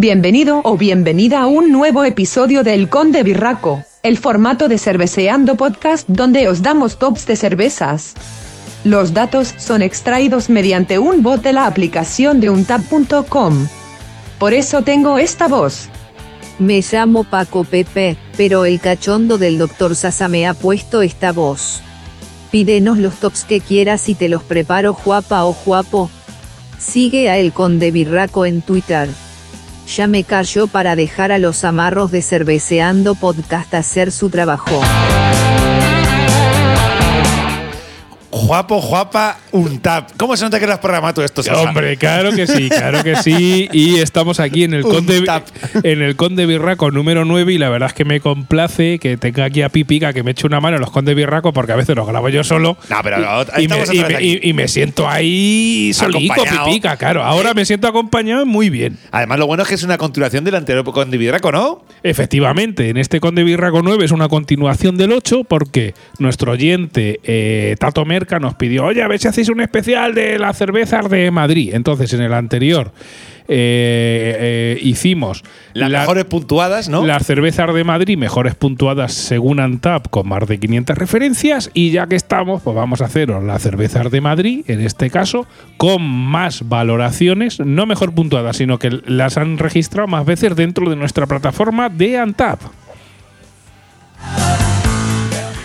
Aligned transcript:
Bienvenido 0.00 0.60
o 0.62 0.76
bienvenida 0.76 1.40
a 1.40 1.48
un 1.48 1.72
nuevo 1.72 2.04
episodio 2.04 2.62
del 2.62 2.88
Conde 2.88 3.24
Birraco, 3.24 3.82
el 4.04 4.16
formato 4.16 4.68
de 4.68 4.78
Cerveceando 4.78 5.56
Podcast 5.56 6.08
donde 6.08 6.46
os 6.46 6.62
damos 6.62 7.00
tops 7.00 7.26
de 7.26 7.34
cervezas. 7.34 8.14
Los 8.84 9.12
datos 9.12 9.52
son 9.58 9.82
extraídos 9.82 10.50
mediante 10.50 11.00
un 11.00 11.24
bot 11.24 11.42
de 11.42 11.52
la 11.52 11.66
aplicación 11.66 12.38
de 12.38 12.48
untap.com. 12.48 13.66
Por 14.38 14.54
eso 14.54 14.82
tengo 14.82 15.18
esta 15.18 15.48
voz. 15.48 15.88
Me 16.60 16.80
llamo 16.80 17.24
Paco 17.24 17.64
Pepe, 17.64 18.16
pero 18.36 18.66
el 18.66 18.78
cachondo 18.78 19.36
del 19.36 19.58
Dr. 19.58 19.96
Sasa 19.96 20.28
me 20.28 20.46
ha 20.46 20.54
puesto 20.54 21.02
esta 21.02 21.32
voz. 21.32 21.80
Pídenos 22.52 22.98
los 22.98 23.16
tops 23.16 23.42
que 23.42 23.60
quieras 23.60 24.08
y 24.08 24.14
te 24.14 24.28
los 24.28 24.44
preparo 24.44 24.96
guapa 25.04 25.44
o 25.44 25.56
guapo. 25.66 26.08
Sigue 26.78 27.30
a 27.30 27.38
El 27.38 27.52
Conde 27.52 27.90
Birraco 27.90 28.46
en 28.46 28.62
Twitter. 28.62 29.08
Ya 29.96 30.06
me 30.06 30.22
cayó 30.22 30.66
para 30.66 30.96
dejar 30.96 31.32
a 31.32 31.38
los 31.38 31.64
amarros 31.64 32.10
de 32.10 32.20
Cerveceando 32.20 33.14
Podcast 33.14 33.72
hacer 33.72 34.12
su 34.12 34.28
trabajo. 34.28 34.82
Guapo, 38.46 38.80
guapa, 38.80 39.38
un 39.52 39.80
tap. 39.80 40.10
¿Cómo 40.16 40.36
se 40.36 40.44
nota 40.44 40.60
que 40.60 40.66
lo 40.66 40.72
has 40.72 40.78
programado 40.78 41.24
esto? 41.24 41.42
Hombre, 41.54 41.96
claro 41.96 42.30
que 42.32 42.46
sí, 42.46 42.68
claro 42.68 43.02
que 43.02 43.16
sí. 43.16 43.68
Y 43.72 43.96
estamos 43.96 44.38
aquí 44.40 44.64
en 44.64 44.74
el 44.74 44.82
Conde, 44.88 45.24
en 45.82 46.02
el 46.02 46.16
Conde 46.16 46.46
Birraco 46.46 46.90
número 46.90 47.24
9 47.24 47.52
y 47.52 47.58
la 47.58 47.68
verdad 47.68 47.88
es 47.88 47.94
que 47.94 48.04
me 48.04 48.20
complace 48.20 48.98
que 48.98 49.16
tenga 49.16 49.44
aquí 49.46 49.62
a 49.62 49.68
Pipica 49.68 50.12
que 50.12 50.22
me 50.22 50.30
eche 50.30 50.46
una 50.46 50.60
mano 50.60 50.76
en 50.76 50.80
los 50.80 50.90
Conde 50.90 51.14
Birraco 51.14 51.52
porque 51.52 51.72
a 51.72 51.76
veces 51.76 51.96
los 51.96 52.06
grabo 52.06 52.28
yo 52.28 52.44
solo. 52.44 52.76
No, 52.88 52.96
pero 53.02 53.16
ahí 53.52 53.64
y, 53.64 53.68
me, 53.68 53.76
y 53.92 53.98
me- 54.04 54.22
y- 54.22 54.40
y 54.50 54.52
me 54.52 54.68
siento 54.68 55.08
ahí 55.08 55.92
Acompañado. 56.00 56.66
Pipica, 56.66 56.96
claro. 56.96 57.22
Ahora 57.24 57.54
me 57.54 57.64
siento 57.64 57.88
acompañado 57.88 58.46
muy 58.46 58.70
bien. 58.70 58.98
Además, 59.10 59.38
lo 59.38 59.46
bueno 59.46 59.62
es 59.64 59.68
que 59.68 59.74
es 59.74 59.82
una 59.82 59.98
continuación 59.98 60.44
del 60.44 60.54
anterior 60.54 60.84
con 60.84 61.10
Dividraco, 61.10 61.50
¿no? 61.52 61.82
Efectivamente, 62.02 62.88
en 62.90 62.96
este 62.96 63.20
Conde 63.20 63.42
Birraco 63.44 63.82
9 63.82 64.04
es 64.04 64.12
una 64.12 64.28
continuación 64.28 64.96
del 64.96 65.12
8 65.12 65.44
porque 65.44 65.94
nuestro 66.18 66.52
oyente 66.52 67.20
eh, 67.24 67.76
Tato 67.78 68.04
Nos 68.40 68.54
pidió, 68.54 68.84
oye, 68.84 69.02
a 69.02 69.08
ver 69.08 69.18
si 69.18 69.28
hacéis 69.28 69.48
un 69.48 69.60
especial 69.60 70.14
de 70.14 70.38
las 70.38 70.56
cervezas 70.58 71.08
de 71.08 71.30
Madrid. 71.30 71.70
Entonces, 71.74 72.12
en 72.12 72.20
el 72.22 72.32
anterior 72.34 72.92
eh, 73.50 74.36
eh, 74.38 74.78
hicimos 74.82 75.42
Las 75.72 75.90
la- 75.90 76.00
mejores 76.00 76.24
puntuadas, 76.26 76.88
¿no? 76.90 77.06
las 77.06 77.24
cervezas 77.24 77.72
de 77.72 77.82
Madrid 77.84 78.18
mejores 78.18 78.54
puntuadas 78.54 79.14
según 79.14 79.58
Antap 79.60 80.08
con 80.10 80.28
más 80.28 80.46
de 80.46 80.58
500 80.60 80.98
referencias 80.98 81.70
y 81.72 81.90
ya 81.90 82.06
que 82.06 82.16
estamos, 82.16 82.60
pues 82.62 82.76
vamos 82.76 83.00
a 83.00 83.06
haceros 83.06 83.42
las 83.42 83.62
cervezas 83.62 84.10
de 84.10 84.20
Madrid, 84.20 84.64
en 84.68 84.80
este 84.80 85.08
caso, 85.10 85.46
con 85.78 86.02
más 86.02 86.68
valoraciones, 86.68 87.58
no 87.60 87.86
mejor 87.86 88.14
puntuadas, 88.14 88.58
sino 88.58 88.78
que 88.78 88.90
las 89.06 89.38
han 89.38 89.56
registrado 89.58 90.06
más 90.08 90.26
veces 90.26 90.54
dentro 90.54 90.90
de 90.90 90.96
nuestra 90.96 91.26
plataforma 91.26 91.88
de 91.88 92.18
Antap. 92.18 92.60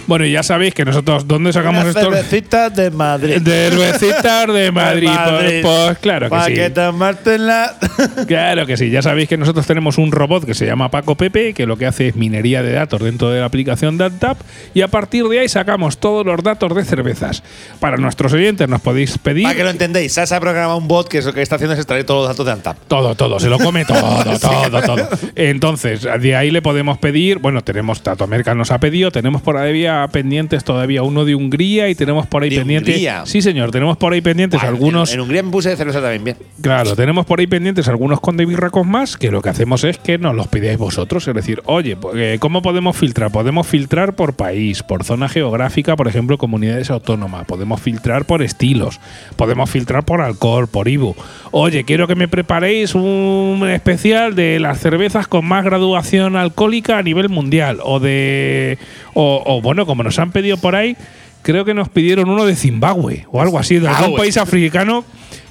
Bueno, 0.08 0.26
y 0.26 0.32
ya 0.32 0.44
sabéis 0.44 0.74
que 0.74 0.84
nosotros, 0.86 1.28
¿dónde 1.28 1.54
sacamos 1.54 1.86
esto? 1.86 2.02
cervecitas 2.02 2.76
de 2.76 2.92
Madrid. 2.92 3.42
De 3.42 3.70
cervecitas 3.70 4.54
de 4.54 4.72
Madrid. 4.74 5.10
Pues, 5.30 5.62
pues 5.62 5.98
claro 6.00 6.30
que 6.30 6.42
sí. 6.48 6.54
que 6.54 6.70
tomártela. 6.70 7.76
Claro 8.28 8.66
que 8.66 8.78
sí, 8.78 8.90
ya 8.90 9.02
sabéis 9.02 9.30
que 9.30 9.38
nosotros 9.38 9.66
tenemos 9.66 9.98
un 9.98 10.12
robot 10.12 10.46
que 10.46 10.54
se 10.54 10.66
llama 10.66 10.90
Paco 10.90 11.16
Pepe, 11.16 11.54
que 11.54 11.66
lo 11.66 11.78
que 11.78 11.86
hace 11.86 12.10
es 12.10 12.16
minería 12.16 12.64
de 12.64 12.72
datos 12.72 13.02
dentro 13.02 13.30
de 13.30 13.40
la 13.40 13.46
aplicación 13.46 13.98
de 13.98 14.06
Antap 14.06 14.38
y 14.74 14.82
a 14.82 14.88
partir 14.88 15.26
de 15.28 15.40
ahí 15.40 15.50
sacamos 15.50 15.98
todos 15.98 16.26
los 16.26 16.42
datos 16.44 16.74
de 16.76 16.84
cervezas. 16.84 17.44
Para 17.80 17.98
nuestros 17.98 18.34
oyentes 18.34 18.68
nos 18.68 18.82
podéis 18.82 19.18
pedir 19.18 19.44
Para 19.44 19.56
que 19.56 19.64
lo 19.64 19.70
entendáis, 19.70 20.14
Sasa 20.14 20.38
ha 20.38 20.40
programado 20.40 20.78
un 20.78 20.88
bot 20.88 21.08
que 21.08 21.20
es 21.20 21.26
lo 21.26 21.34
que 21.34 21.42
está 21.42 21.56
haciendo 21.56 21.74
es 21.74 21.80
extraer 21.80 22.04
todos 22.06 22.22
los 22.22 22.30
datos 22.30 22.46
de 22.46 22.52
Antap. 22.52 22.78
todo, 22.88 23.16
todo, 23.16 23.40
se 23.40 23.50
lo 23.50 23.60
come 23.60 23.86
todo, 23.86 24.24
todo, 24.40 24.82
todo. 24.82 25.08
Entonces, 25.36 26.08
de 26.20 26.36
ahí 26.36 26.52
le 26.52 26.62
podemos 26.62 26.98
pedir, 26.98 27.40
bueno, 27.40 27.62
tenemos 27.62 28.02
Tato 28.02 28.28
Merca 28.28 28.54
nos 28.56 28.72
ha 28.72 28.80
pedido, 28.80 29.12
tenemos 29.12 29.42
por 29.42 29.58
ahí 29.58 29.86
pendientes 30.12 30.64
todavía 30.64 31.04
uno 31.04 31.26
de 31.26 31.36
Hungría 31.36 31.90
y 31.90 31.96
tenemos 31.96 32.28
por 32.28 32.44
ahí 32.44 32.50
¿De 32.50 32.58
pendientes. 32.58 32.96
Hungría? 32.96 33.26
Sí, 33.26 33.42
señor, 33.42 33.72
tenemos 33.72 33.98
por 33.98 34.14
ahí 34.14 34.22
pendientes 34.22 34.64
algunos 34.64 35.10
En, 35.12 35.16
en 35.16 35.22
Hungría 35.22 35.44
me 35.44 35.52
puse 35.52 35.70
de 35.70 35.76
cerveza 35.76 36.02
también 36.02 36.24
bien. 36.24 36.38
Claro, 36.62 36.96
tenemos 36.96 37.26
por 37.26 37.40
ahí 37.40 37.48
pendientes 37.48 37.88
algunos 37.88 38.20
conde 38.20 38.46
birracos 38.46 38.86
más 38.86 39.18
que 39.18 39.32
lo 39.32 39.42
que 39.42 39.50
hacemos 39.50 39.84
es 39.84 39.98
que 39.98 40.18
nos 40.18 40.36
los 40.36 40.48
pidáis 40.48 40.78
vosotros. 40.78 41.28
Es 41.28 41.34
decir, 41.34 41.62
oye, 41.66 41.98
eh, 42.16 42.38
¿cómo 42.40 42.62
podemos 42.62 42.96
filtrar? 42.98 43.32
Podemos 43.32 43.68
filtrar 43.68 44.16
por 44.16 44.34
país, 44.36 44.84
por 44.84 45.04
zona 45.04 45.30
geográfica, 45.30 45.96
por 45.96 46.08
ejemplo, 46.08 46.38
comunidades 46.38 46.90
autónomas. 46.90 47.46
Podemos 47.46 47.82
filtrar 47.82 48.26
por 48.26 48.42
estilos. 48.42 49.00
Podemos 49.36 49.70
filtrar 49.70 50.04
por 50.06 50.22
alcohol, 50.22 50.68
por 50.68 50.88
IBU. 50.88 51.16
Oye, 51.52 51.84
quiero 51.84 52.08
que 52.08 52.16
me 52.16 52.28
preparéis 52.28 52.96
un 52.96 53.68
especial 53.72 54.36
de 54.36 54.60
las 54.60 54.80
cervezas 54.80 55.28
con 55.28 55.46
más 55.46 55.64
graduación 55.64 56.36
alcohólica 56.36 56.98
a 56.98 57.04
nivel 57.04 57.30
mundial. 57.30 57.80
O 57.84 58.00
de. 58.00 58.78
O, 59.14 59.44
o, 59.46 59.62
bueno, 59.62 59.83
como 59.86 60.04
nos 60.04 60.20
han 60.20 60.32
pedido 60.32 60.58
por 60.58 60.76
ahí, 60.76 60.96
creo 61.42 61.66
que 61.66 61.74
nos 61.74 61.90
pidieron 61.90 62.30
uno 62.30 62.46
de 62.46 62.56
Zimbabue 62.56 63.26
o 63.32 63.42
algo 63.42 63.60
así, 63.60 63.80
de 63.80 63.88
algún 63.88 64.18
país 64.18 64.38
africano 64.38 65.04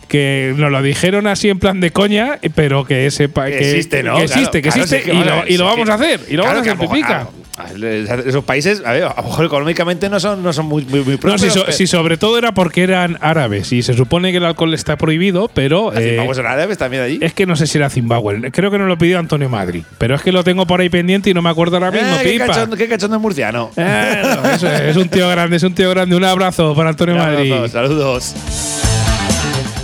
que 0.08 0.52
nos 0.58 0.70
lo 0.70 0.82
dijeron 0.82 1.26
así 1.26 1.48
en 1.48 1.58
plan 1.58 1.80
de 1.80 1.90
coña, 1.90 2.38
pero 2.54 2.84
que 2.84 3.06
Que 3.52 3.58
que, 3.58 3.70
existe, 3.70 4.02
¿no? 4.02 4.16
que 4.16 4.24
existe, 4.24 4.60
Claro, 4.60 4.60
que 4.60 4.68
existe 4.68 5.12
y 5.12 5.24
lo, 5.24 5.46
y 5.46 5.56
vamos 5.64 5.88
a 5.88 5.94
hacer 5.94 6.20
y 6.28 6.36
lo 6.36 6.42
Claro 6.42 6.60
vamos 6.60 6.68
a 6.68 6.72
hacer, 6.72 7.04
a 7.04 7.41
lo 7.56 7.64
Pepica. 7.64 7.82
mejor- 8.14 8.20
a- 8.26 8.28
Esos 8.28 8.44
países, 8.44 8.82
a 8.84 8.92
ver, 8.92 9.04
a 9.04 9.14
lo 9.16 9.22
mejor 9.24 9.44
económicamente 9.46 10.08
no 10.08 10.18
son, 10.20 10.42
no 10.42 10.52
son 10.52 10.66
muy, 10.66 10.84
muy, 10.84 11.00
muy 11.00 11.18
No, 11.22 11.38
si, 11.38 11.50
so- 11.50 11.70
si 11.72 11.86
sobre 11.86 12.16
todo 12.16 12.38
era 12.38 12.52
porque 12.52 12.82
eran 12.82 13.18
árabes 13.20 13.72
y 13.72 13.82
se 13.82 13.94
supone 13.94 14.30
que 14.32 14.38
el 14.38 14.44
alcohol 14.44 14.72
está 14.74 14.96
prohibido, 14.96 15.48
pero 15.52 15.90
¿Las 15.92 16.02
eh, 16.02 16.08
Zimbabue 16.10 16.34
son 16.34 16.46
árabes 16.46 16.78
también 16.78 17.02
allí? 17.02 17.18
es 17.20 17.34
que 17.34 17.46
no 17.46 17.56
sé 17.56 17.66
si 17.66 17.78
era 17.78 17.90
Zimbabue. 17.90 18.50
Creo 18.52 18.70
que 18.70 18.78
nos 18.78 18.88
lo 18.88 18.96
pidió 18.98 19.18
Antonio 19.18 19.48
Madrid, 19.48 19.82
pero 19.98 20.14
es 20.14 20.22
que 20.22 20.32
lo 20.32 20.42
tengo 20.44 20.66
por 20.66 20.80
ahí 20.80 20.88
pendiente 20.88 21.30
y 21.30 21.34
no 21.34 21.42
me 21.42 21.50
acuerdo 21.50 21.76
ahora 21.76 21.90
mismo, 21.90 22.16
Eh, 22.16 22.22
qué, 22.22 22.38
cachondo, 22.38 22.76
qué 22.76 22.88
cachondo 22.88 23.16
es 23.16 23.22
murciano. 23.22 23.70
Eh, 23.76 24.22
no, 24.42 24.50
es, 24.50 24.62
es 24.62 24.96
un 24.96 25.08
tío 25.08 25.28
grande, 25.28 25.56
es 25.56 25.62
un 25.62 25.74
tío 25.74 25.90
grande. 25.90 26.16
Un 26.16 26.24
abrazo 26.24 26.74
para 26.74 26.90
Antonio 26.90 27.16
Madrid. 27.16 27.50
Saludos, 27.50 27.70
saludos. 27.72 28.34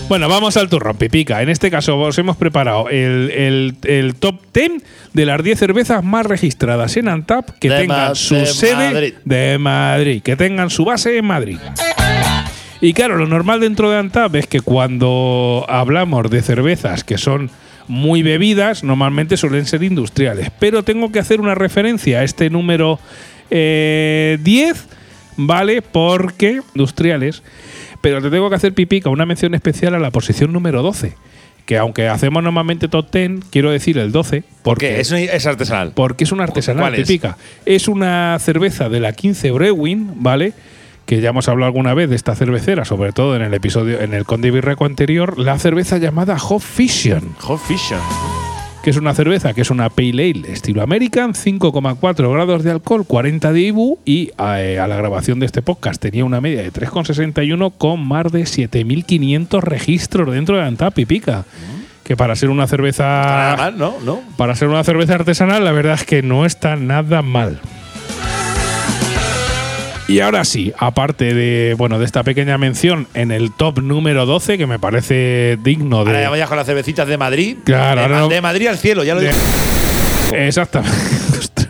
Bueno, 0.08 0.26
vamos 0.28 0.56
al 0.56 0.70
turrón, 0.70 0.96
Pipica. 0.96 1.42
En 1.42 1.50
este 1.50 1.70
caso 1.70 1.98
os 1.98 2.16
hemos 2.16 2.36
preparado 2.38 2.88
el, 2.88 3.30
el- 3.30 3.74
el 3.84 4.14
top 4.14 4.40
10 4.54 4.82
de 5.12 5.26
las 5.26 5.42
10 5.42 5.58
cervezas 5.58 6.02
más 6.02 6.24
registradas 6.24 6.96
en 6.96 7.08
Antap 7.08 7.50
que 7.60 7.68
De 7.68 7.80
tengan 7.80 8.16
su 8.16 8.34
de 8.34 8.46
sede 8.46 8.74
Madrid. 8.92 9.14
de 9.26 9.58
Madrid, 9.58 10.22
que 10.22 10.34
tengan 10.36 10.70
su 10.70 10.86
base 10.86 11.18
en 11.18 11.26
Madrid. 11.26 11.58
Y 12.80 12.94
claro, 12.94 13.16
lo 13.18 13.26
normal 13.26 13.60
dentro 13.60 13.90
de 13.90 13.98
Antap 13.98 14.34
es 14.36 14.46
que 14.46 14.60
cuando 14.60 15.66
hablamos 15.68 16.30
de 16.30 16.40
cervezas 16.40 17.04
que 17.04 17.18
son 17.18 17.50
muy 17.86 18.22
bebidas, 18.22 18.84
normalmente 18.84 19.36
suelen 19.36 19.66
ser 19.66 19.82
industriales. 19.82 20.50
Pero 20.58 20.84
tengo 20.84 21.12
que 21.12 21.18
hacer 21.18 21.38
una 21.40 21.54
referencia 21.54 22.20
a 22.20 22.24
este 22.24 22.48
número 22.48 22.98
eh, 23.50 24.38
10, 24.42 24.86
¿vale? 25.36 25.82
Porque 25.82 26.60
industriales. 26.74 27.42
Pero 28.00 28.22
te 28.22 28.30
tengo 28.30 28.48
que 28.48 28.56
hacer 28.56 28.74
pipica 28.74 29.10
una 29.10 29.26
mención 29.26 29.54
especial 29.54 29.94
a 29.94 29.98
la 29.98 30.10
posición 30.10 30.52
número 30.52 30.82
12. 30.82 31.14
Que 31.66 31.76
aunque 31.76 32.08
hacemos 32.08 32.42
normalmente 32.42 32.88
top 32.88 33.10
10, 33.12 33.44
quiero 33.50 33.70
decir 33.70 33.98
el 33.98 34.10
12. 34.12 34.40
¿Por 34.40 34.48
Porque 34.62 34.94
qué? 34.94 35.00
Es, 35.36 35.46
artesanal. 35.46 35.92
porque 35.94 36.24
es 36.24 36.32
una 36.32 36.44
artesanal 36.44 36.82
¿Cuál 36.84 36.94
es? 36.94 37.06
pipica. 37.06 37.36
Es 37.66 37.88
una 37.88 38.38
cerveza 38.40 38.88
de 38.88 39.00
la 39.00 39.12
15 39.12 39.50
Brewing, 39.50 40.12
¿vale? 40.22 40.54
Que 41.04 41.20
ya 41.20 41.30
hemos 41.30 41.48
hablado 41.48 41.66
alguna 41.66 41.92
vez 41.92 42.08
de 42.08 42.16
esta 42.16 42.34
cervecera, 42.34 42.84
sobre 42.86 43.12
todo 43.12 43.36
en 43.36 43.42
el 43.42 43.52
episodio, 43.52 44.00
en 44.00 44.14
el 44.14 44.24
Conde 44.24 44.50
Birreco 44.50 44.84
anterior, 44.86 45.38
la 45.38 45.58
cerveza 45.58 45.98
llamada 45.98 46.36
Hop 46.48 46.62
Fission, 46.62 47.34
Hot 47.40 47.60
Fission. 47.60 48.00
Que 48.88 48.92
es 48.92 48.96
una 48.96 49.12
cerveza 49.12 49.52
que 49.52 49.60
es 49.60 49.70
una 49.70 49.90
Pale 49.90 50.32
Ale 50.34 50.50
estilo 50.50 50.80
American, 50.80 51.34
5,4 51.34 52.32
grados 52.32 52.64
de 52.64 52.70
alcohol, 52.70 53.04
40 53.06 53.52
de 53.52 53.60
IBU 53.60 53.98
y 54.06 54.30
eh, 54.38 54.78
a 54.78 54.86
la 54.86 54.96
grabación 54.96 55.40
de 55.40 55.44
este 55.44 55.60
podcast 55.60 56.00
tenía 56.00 56.24
una 56.24 56.40
media 56.40 56.62
de 56.62 56.72
3,61 56.72 57.74
con 57.76 58.00
más 58.00 58.32
de 58.32 58.44
7.500 58.44 59.60
registros 59.60 60.32
dentro 60.32 60.56
de 60.56 60.62
Antap 60.62 60.94
Pipica. 60.94 61.44
Que 62.02 62.16
para 62.16 62.34
ser 62.34 62.48
una 62.48 62.66
cerveza 62.66 63.02
Nada 63.04 63.56
mal, 63.58 63.76
¿no? 63.76 63.94
¿No? 64.02 64.20
para 64.38 64.56
ser 64.56 64.68
una 64.68 64.82
cerveza 64.84 65.16
artesanal, 65.16 65.66
la 65.66 65.72
verdad 65.72 65.92
es 65.92 66.04
que 66.04 66.22
no 66.22 66.46
está 66.46 66.74
nada 66.76 67.20
mal. 67.20 67.60
Y 70.08 70.20
ahora 70.20 70.44
sí, 70.46 70.72
aparte 70.78 71.34
de 71.34 71.74
bueno 71.76 71.98
de 71.98 72.06
esta 72.06 72.22
pequeña 72.22 72.56
mención 72.56 73.06
en 73.12 73.30
el 73.30 73.52
top 73.52 73.80
número 73.82 74.24
12, 74.24 74.56
que 74.56 74.66
me 74.66 74.78
parece 74.78 75.58
digno 75.62 75.98
Ahora 75.98 76.12
ya 76.12 76.18
de. 76.20 76.28
vayas 76.28 76.48
con 76.48 76.56
las 76.56 76.66
cervecitas 76.66 77.06
de 77.06 77.18
Madrid. 77.18 77.58
Claro, 77.64 78.02
de, 78.02 78.08
no- 78.08 78.28
de 78.28 78.40
Madrid 78.40 78.68
al 78.68 78.78
cielo, 78.78 79.04
ya 79.04 79.14
lo 79.14 79.20
de- 79.20 79.26
digo. 79.28 79.38
Exactamente. 80.32 80.96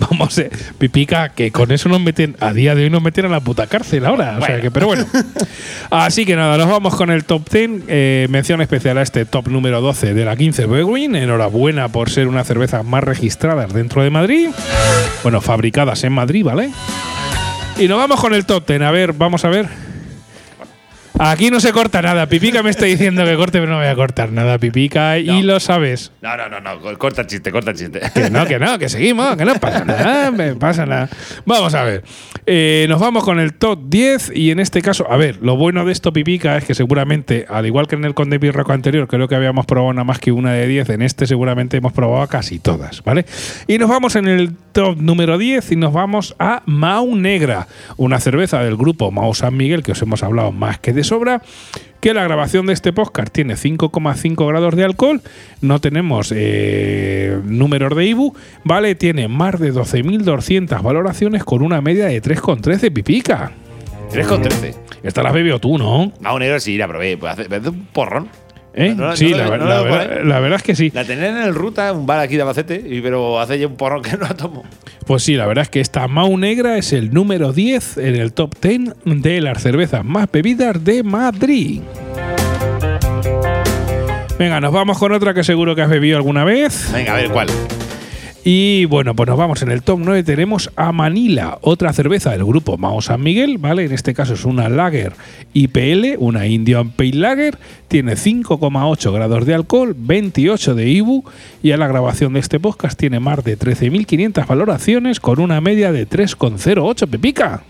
Vamos, 0.00 0.38
eh, 0.38 0.50
pipica, 0.78 1.30
que 1.30 1.50
con 1.50 1.70
eso 1.72 1.88
nos 1.88 2.00
meten, 2.00 2.36
a 2.40 2.52
día 2.52 2.74
de 2.74 2.84
hoy 2.84 2.90
nos 2.90 3.02
meten 3.02 3.24
a 3.26 3.28
la 3.28 3.40
puta 3.40 3.66
cárcel 3.66 4.04
ahora. 4.06 4.38
O 4.40 4.44
sea 4.44 4.60
que, 4.60 4.70
pero 4.70 4.86
bueno. 4.86 5.06
Así 5.90 6.24
que 6.26 6.34
nada, 6.36 6.56
nos 6.58 6.68
vamos 6.68 6.94
con 6.94 7.10
el 7.10 7.24
top 7.24 7.48
10. 7.50 7.70
Eh, 7.88 8.26
mención 8.30 8.60
especial 8.60 8.98
a 8.98 9.02
este 9.02 9.24
top 9.24 9.48
número 9.48 9.80
12 9.80 10.14
de 10.14 10.24
la 10.24 10.36
15 10.36 10.66
Brewing. 10.66 11.14
Enhorabuena 11.14 11.88
por 11.88 12.10
ser 12.10 12.28
una 12.28 12.44
cerveza 12.44 12.82
más 12.82 13.02
registradas 13.04 13.72
dentro 13.72 14.02
de 14.02 14.10
Madrid. 14.10 14.48
Bueno, 15.22 15.40
fabricadas 15.40 16.02
en 16.04 16.12
Madrid, 16.12 16.44
¿vale? 16.44 16.70
Y 17.78 17.86
nos 17.86 17.96
vamos 17.96 18.20
con 18.20 18.34
el 18.34 18.44
10. 18.44 18.82
A 18.82 18.90
ver, 18.90 19.12
vamos 19.12 19.44
a 19.44 19.48
ver. 19.48 19.68
Aquí 21.20 21.50
no 21.50 21.58
se 21.58 21.72
corta 21.72 22.00
nada. 22.00 22.28
Pipica 22.28 22.62
me 22.62 22.70
está 22.70 22.84
diciendo 22.84 23.24
que 23.24 23.34
corte, 23.34 23.58
pero 23.58 23.72
no 23.72 23.78
voy 23.78 23.88
a 23.88 23.94
cortar 23.96 24.30
nada, 24.30 24.58
Pipica. 24.58 25.18
Y 25.18 25.42
lo 25.42 25.58
sabes. 25.58 26.12
No, 26.22 26.36
no, 26.36 26.48
no, 26.48 26.60
no. 26.60 26.98
Corta 26.98 27.22
el 27.22 27.26
chiste, 27.26 27.50
corta 27.50 27.72
el 27.72 27.76
chiste. 27.76 28.00
Que 28.14 28.30
no, 28.30 28.46
que 28.46 28.58
no, 28.58 28.78
que 28.78 28.88
seguimos, 28.88 29.36
que 29.36 29.44
no 29.44 29.54
pasa 29.56 29.84
nada, 29.84 30.30
me 30.30 30.54
pasa 30.54 30.86
nada. 30.86 31.08
Vamos 31.44 31.74
a 31.74 31.82
ver. 31.82 32.04
Eh, 32.46 32.86
nos 32.88 33.00
vamos 33.00 33.24
con 33.24 33.40
el 33.40 33.54
top 33.54 33.80
10 33.88 34.32
y 34.34 34.50
en 34.52 34.60
este 34.60 34.80
caso, 34.80 35.10
a 35.10 35.16
ver, 35.16 35.38
lo 35.42 35.56
bueno 35.56 35.84
de 35.84 35.92
esto, 35.92 36.12
Pipica, 36.12 36.56
es 36.56 36.64
que 36.64 36.74
seguramente, 36.74 37.46
al 37.48 37.66
igual 37.66 37.88
que 37.88 37.96
en 37.96 38.04
el 38.04 38.14
Conde 38.14 38.38
Birraco 38.38 38.72
anterior, 38.72 39.08
creo 39.08 39.28
que 39.28 39.34
habíamos 39.34 39.66
probado 39.66 39.92
nada 39.92 40.04
más 40.04 40.18
que 40.20 40.32
una 40.32 40.52
de 40.52 40.66
10, 40.66 40.90
en 40.90 41.02
este 41.02 41.26
seguramente 41.26 41.76
hemos 41.76 41.92
probado 41.92 42.26
casi 42.28 42.58
todas, 42.58 43.02
¿vale? 43.02 43.26
Y 43.66 43.78
nos 43.78 43.88
vamos 43.90 44.16
en 44.16 44.28
el 44.28 44.54
top 44.72 44.96
número 44.98 45.36
10 45.36 45.72
y 45.72 45.76
nos 45.76 45.92
vamos 45.92 46.36
a 46.38 46.62
Mau 46.64 47.16
Negra, 47.16 47.66
una 47.96 48.20
cerveza 48.20 48.62
del 48.62 48.76
grupo 48.76 49.10
Mau 49.10 49.34
San 49.34 49.56
Miguel, 49.56 49.82
que 49.82 49.92
os 49.92 50.00
hemos 50.00 50.22
hablado 50.22 50.52
más 50.52 50.78
que 50.78 50.92
de 50.92 51.04
sobra 51.08 51.42
que 52.00 52.14
la 52.14 52.22
grabación 52.22 52.66
de 52.66 52.72
este 52.72 52.92
podcast 52.92 53.32
tiene 53.32 53.54
5,5 53.54 54.46
grados 54.46 54.76
de 54.76 54.84
alcohol, 54.84 55.20
no 55.60 55.80
tenemos 55.80 56.32
eh, 56.34 57.40
números 57.44 57.96
de 57.96 58.06
IBU, 58.06 58.36
¿vale? 58.64 58.94
Tiene 58.94 59.26
más 59.26 59.58
de 59.58 59.72
12.200 59.72 60.80
valoraciones 60.82 61.44
con 61.44 61.62
una 61.62 61.80
media 61.80 62.06
de 62.06 62.22
3,13 62.22 62.92
pipica. 62.92 63.52
3,13. 64.12 64.74
Esta 65.02 65.22
la 65.22 65.30
has 65.30 65.34
bebido 65.34 65.58
tú, 65.58 65.76
¿no? 65.78 66.12
Mau 66.20 66.38
Negro 66.38 66.60
sí, 66.60 66.76
la 66.76 66.88
probé. 66.88 67.16
Pues 67.16 67.32
hace, 67.32 67.54
hace 67.54 67.68
un 67.68 67.86
porrón. 67.86 68.28
¿Eh? 68.74 68.94
No, 68.94 69.16
sí, 69.16 69.30
no 69.30 69.38
la, 69.38 69.56
no 69.56 69.64
la 69.64 69.82
verdad, 69.82 70.24
la 70.24 70.40
verdad 70.40 70.56
es 70.58 70.62
que 70.62 70.76
sí. 70.76 70.90
La 70.94 71.04
tenía 71.04 71.28
en 71.28 71.38
el 71.38 71.54
Ruta, 71.54 71.92
un 71.92 72.06
bar 72.06 72.20
aquí 72.20 72.36
de 72.36 72.42
Albacete, 72.42 72.84
pero 73.02 73.40
hace 73.40 73.58
ya 73.58 73.66
un 73.66 73.76
porrón 73.76 74.02
que 74.02 74.12
no 74.16 74.26
la 74.26 74.34
tomo. 74.34 74.64
Pues 75.06 75.22
sí, 75.22 75.34
la 75.34 75.46
verdad 75.46 75.62
es 75.62 75.68
que 75.68 75.80
esta 75.80 76.06
Mau 76.06 76.36
Negra 76.36 76.76
es 76.76 76.92
el 76.92 77.12
número 77.12 77.52
10 77.52 77.98
en 77.98 78.16
el 78.16 78.32
top 78.32 78.54
10 78.60 78.94
de 79.04 79.40
las 79.40 79.62
cervezas 79.62 80.04
más 80.04 80.30
bebidas 80.30 80.84
de 80.84 81.02
Madrid. 81.02 81.80
Venga, 84.38 84.60
nos 84.60 84.72
vamos 84.72 84.98
con 84.98 85.12
otra 85.12 85.34
que 85.34 85.42
seguro 85.42 85.74
que 85.74 85.82
has 85.82 85.90
bebido 85.90 86.16
alguna 86.16 86.44
vez. 86.44 86.90
Venga, 86.92 87.14
a 87.14 87.16
ver 87.16 87.30
cuál. 87.30 87.48
Y 88.50 88.86
bueno, 88.86 89.14
pues 89.14 89.28
nos 89.28 89.36
vamos 89.36 89.60
en 89.60 89.70
el 89.70 89.82
top 89.82 90.00
9. 90.02 90.22
Tenemos 90.22 90.70
a 90.74 90.90
Manila, 90.90 91.58
otra 91.60 91.92
cerveza 91.92 92.30
del 92.30 92.46
grupo 92.46 92.78
Mao 92.78 93.02
San 93.02 93.22
Miguel, 93.22 93.58
¿vale? 93.58 93.84
En 93.84 93.92
este 93.92 94.14
caso 94.14 94.32
es 94.32 94.46
una 94.46 94.70
Lager 94.70 95.12
IPL, 95.52 96.16
una 96.16 96.46
Indian 96.46 96.88
Pale 96.88 97.12
Lager. 97.12 97.58
Tiene 97.88 98.14
5,8 98.14 99.12
grados 99.12 99.44
de 99.44 99.54
alcohol, 99.54 99.94
28 99.94 100.74
de 100.74 100.88
IBU. 100.88 101.24
Y 101.62 101.72
a 101.72 101.76
la 101.76 101.88
grabación 101.88 102.32
de 102.32 102.40
este 102.40 102.58
podcast 102.58 102.98
tiene 102.98 103.20
más 103.20 103.44
de 103.44 103.58
13.500 103.58 104.46
valoraciones 104.46 105.20
con 105.20 105.40
una 105.40 105.60
media 105.60 105.92
de 105.92 106.08
3,08 106.08 107.06
pepica. 107.06 107.64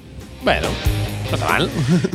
Bueno, 0.45 0.69
no 0.69 1.08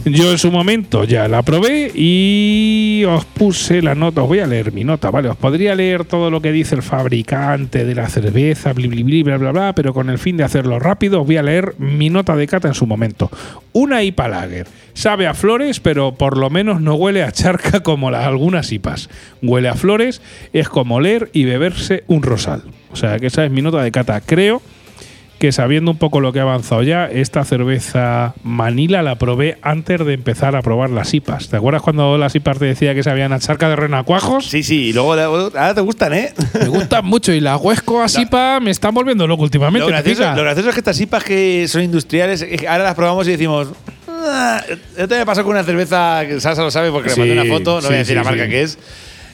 Yo 0.06 0.32
en 0.32 0.38
su 0.38 0.52
momento 0.52 1.04
ya 1.04 1.28
la 1.28 1.42
probé 1.42 1.92
y 1.94 3.04
os 3.08 3.26
puse 3.26 3.82
la 3.82 3.96
nota. 3.96 4.24
Os 4.24 4.28
voy 4.28 4.40
a 4.40 4.48
leer 4.48 4.72
mi 4.72 4.84
nota, 4.84 5.12
¿vale? 5.12 5.30
Os 5.30 5.36
podría 5.36 5.76
leer 5.76 6.06
todo 6.06 6.32
lo 6.32 6.42
que 6.42 6.52
dice 6.52 6.76
el 6.76 6.82
fabricante 6.82 7.86
de 7.86 7.96
la 7.96 8.08
cerveza, 8.08 8.74
bli, 8.74 8.88
bli, 8.88 9.04
bli, 9.04 9.24
bla, 9.24 9.38
bla, 9.38 9.52
bla, 9.52 9.76
pero 9.76 9.94
con 9.94 10.10
el 10.10 10.20
fin 10.20 10.38
de 10.38 10.44
hacerlo 10.44 10.80
rápido, 10.80 11.22
os 11.22 11.28
voy 11.28 11.38
a 11.38 11.44
leer 11.44 11.76
mi 11.78 12.10
nota 12.10 12.36
de 12.36 12.48
cata 12.48 12.68
en 12.68 12.74
su 12.74 12.88
momento. 12.88 13.30
Una 13.72 14.04
IPA 14.04 14.28
Lager. 14.28 14.68
Sabe 14.94 15.28
a 15.28 15.34
flores, 15.34 15.80
pero 15.80 16.14
por 16.14 16.38
lo 16.38 16.50
menos 16.50 16.82
no 16.82 16.96
huele 16.96 17.24
a 17.24 17.32
charca 17.32 17.80
como 17.84 18.12
las 18.12 18.26
algunas 18.26 18.72
IPAs. 18.72 19.10
Huele 19.42 19.70
a 19.70 19.76
flores, 19.76 20.22
es 20.54 20.70
como 20.70 21.00
leer 21.00 21.30
y 21.34 21.46
beberse 21.46 22.04
un 22.08 22.24
rosal. 22.24 22.64
O 22.92 22.96
sea, 22.96 23.20
que 23.20 23.28
esa 23.28 23.44
es 23.44 23.52
mi 23.52 23.62
nota 23.62 23.82
de 23.82 23.92
cata. 23.92 24.22
Creo 24.22 24.62
que 25.44 25.52
sabiendo 25.52 25.92
un 25.92 25.98
poco 25.98 26.22
lo 26.22 26.32
que 26.32 26.40
ha 26.40 26.44
avanzado 26.44 26.84
ya, 26.84 27.04
esta 27.06 27.44
cerveza 27.44 28.34
Manila 28.44 29.02
la 29.02 29.18
probé 29.18 29.58
antes 29.62 30.00
de 30.06 30.14
empezar 30.14 30.56
a 30.56 30.62
probar 30.62 30.90
las 30.90 31.14
IPAs. 31.14 31.50
¿Te 31.50 31.58
acuerdas 31.58 31.82
cuando 31.82 32.18
las 32.18 32.34
IPAs 32.34 32.60
te 32.60 32.66
decía 32.66 32.96
que 32.96 33.04
sabían 33.04 33.34
a 33.34 33.40
charca 33.40 33.68
de 33.68 33.76
renacuajos? 33.76 34.46
Sí, 34.46 34.64
sí, 34.64 34.86
y 34.86 34.94
luego 34.94 35.12
ahora 35.12 35.76
te 35.76 35.82
gustan, 35.82 36.14
¿eh? 36.14 36.34
Me 36.58 36.70
gustan 36.70 37.04
mucho 37.04 37.34
y 37.34 37.42
las 37.42 37.60
huesco 37.60 38.02
a 38.02 38.06
IPA 38.22 38.62
me 38.62 38.72
están 38.72 38.94
volviendo 38.94 39.28
loco 39.28 39.44
últimamente. 39.44 39.82
Lo 39.82 39.88
gracioso, 39.88 40.24
lo 40.34 40.44
gracioso 40.44 40.70
es 40.70 40.76
que 40.76 40.80
estas 40.80 41.02
IPAs 41.02 41.24
que 41.26 41.68
son 41.68 41.82
industriales, 41.84 42.46
ahora 42.66 42.86
las 42.86 42.96
probamos 42.96 43.28
y 43.28 43.32
decimos. 43.32 43.68
"Ah", 44.08 44.62
Yo 44.98 45.10
te 45.10 45.18
me 45.18 45.26
pasó 45.26 45.44
con 45.44 45.52
una 45.52 45.66
cerveza 45.66 46.22
que 46.26 46.40
Sasa 46.40 46.62
lo 46.64 46.72
sabe 46.72 46.90
porque 46.90 47.10
Sí, 47.10 47.20
le 47.20 47.36
mandé 47.36 47.42
una 47.52 47.58
foto, 47.58 47.76
no 47.76 47.82
sí, 47.82 47.88
voy 47.88 47.96
a 47.96 48.00
decir 48.00 48.14
sí, 48.18 48.24
la 48.24 48.24
marca 48.24 48.48
que 48.48 48.62
es. 48.62 48.80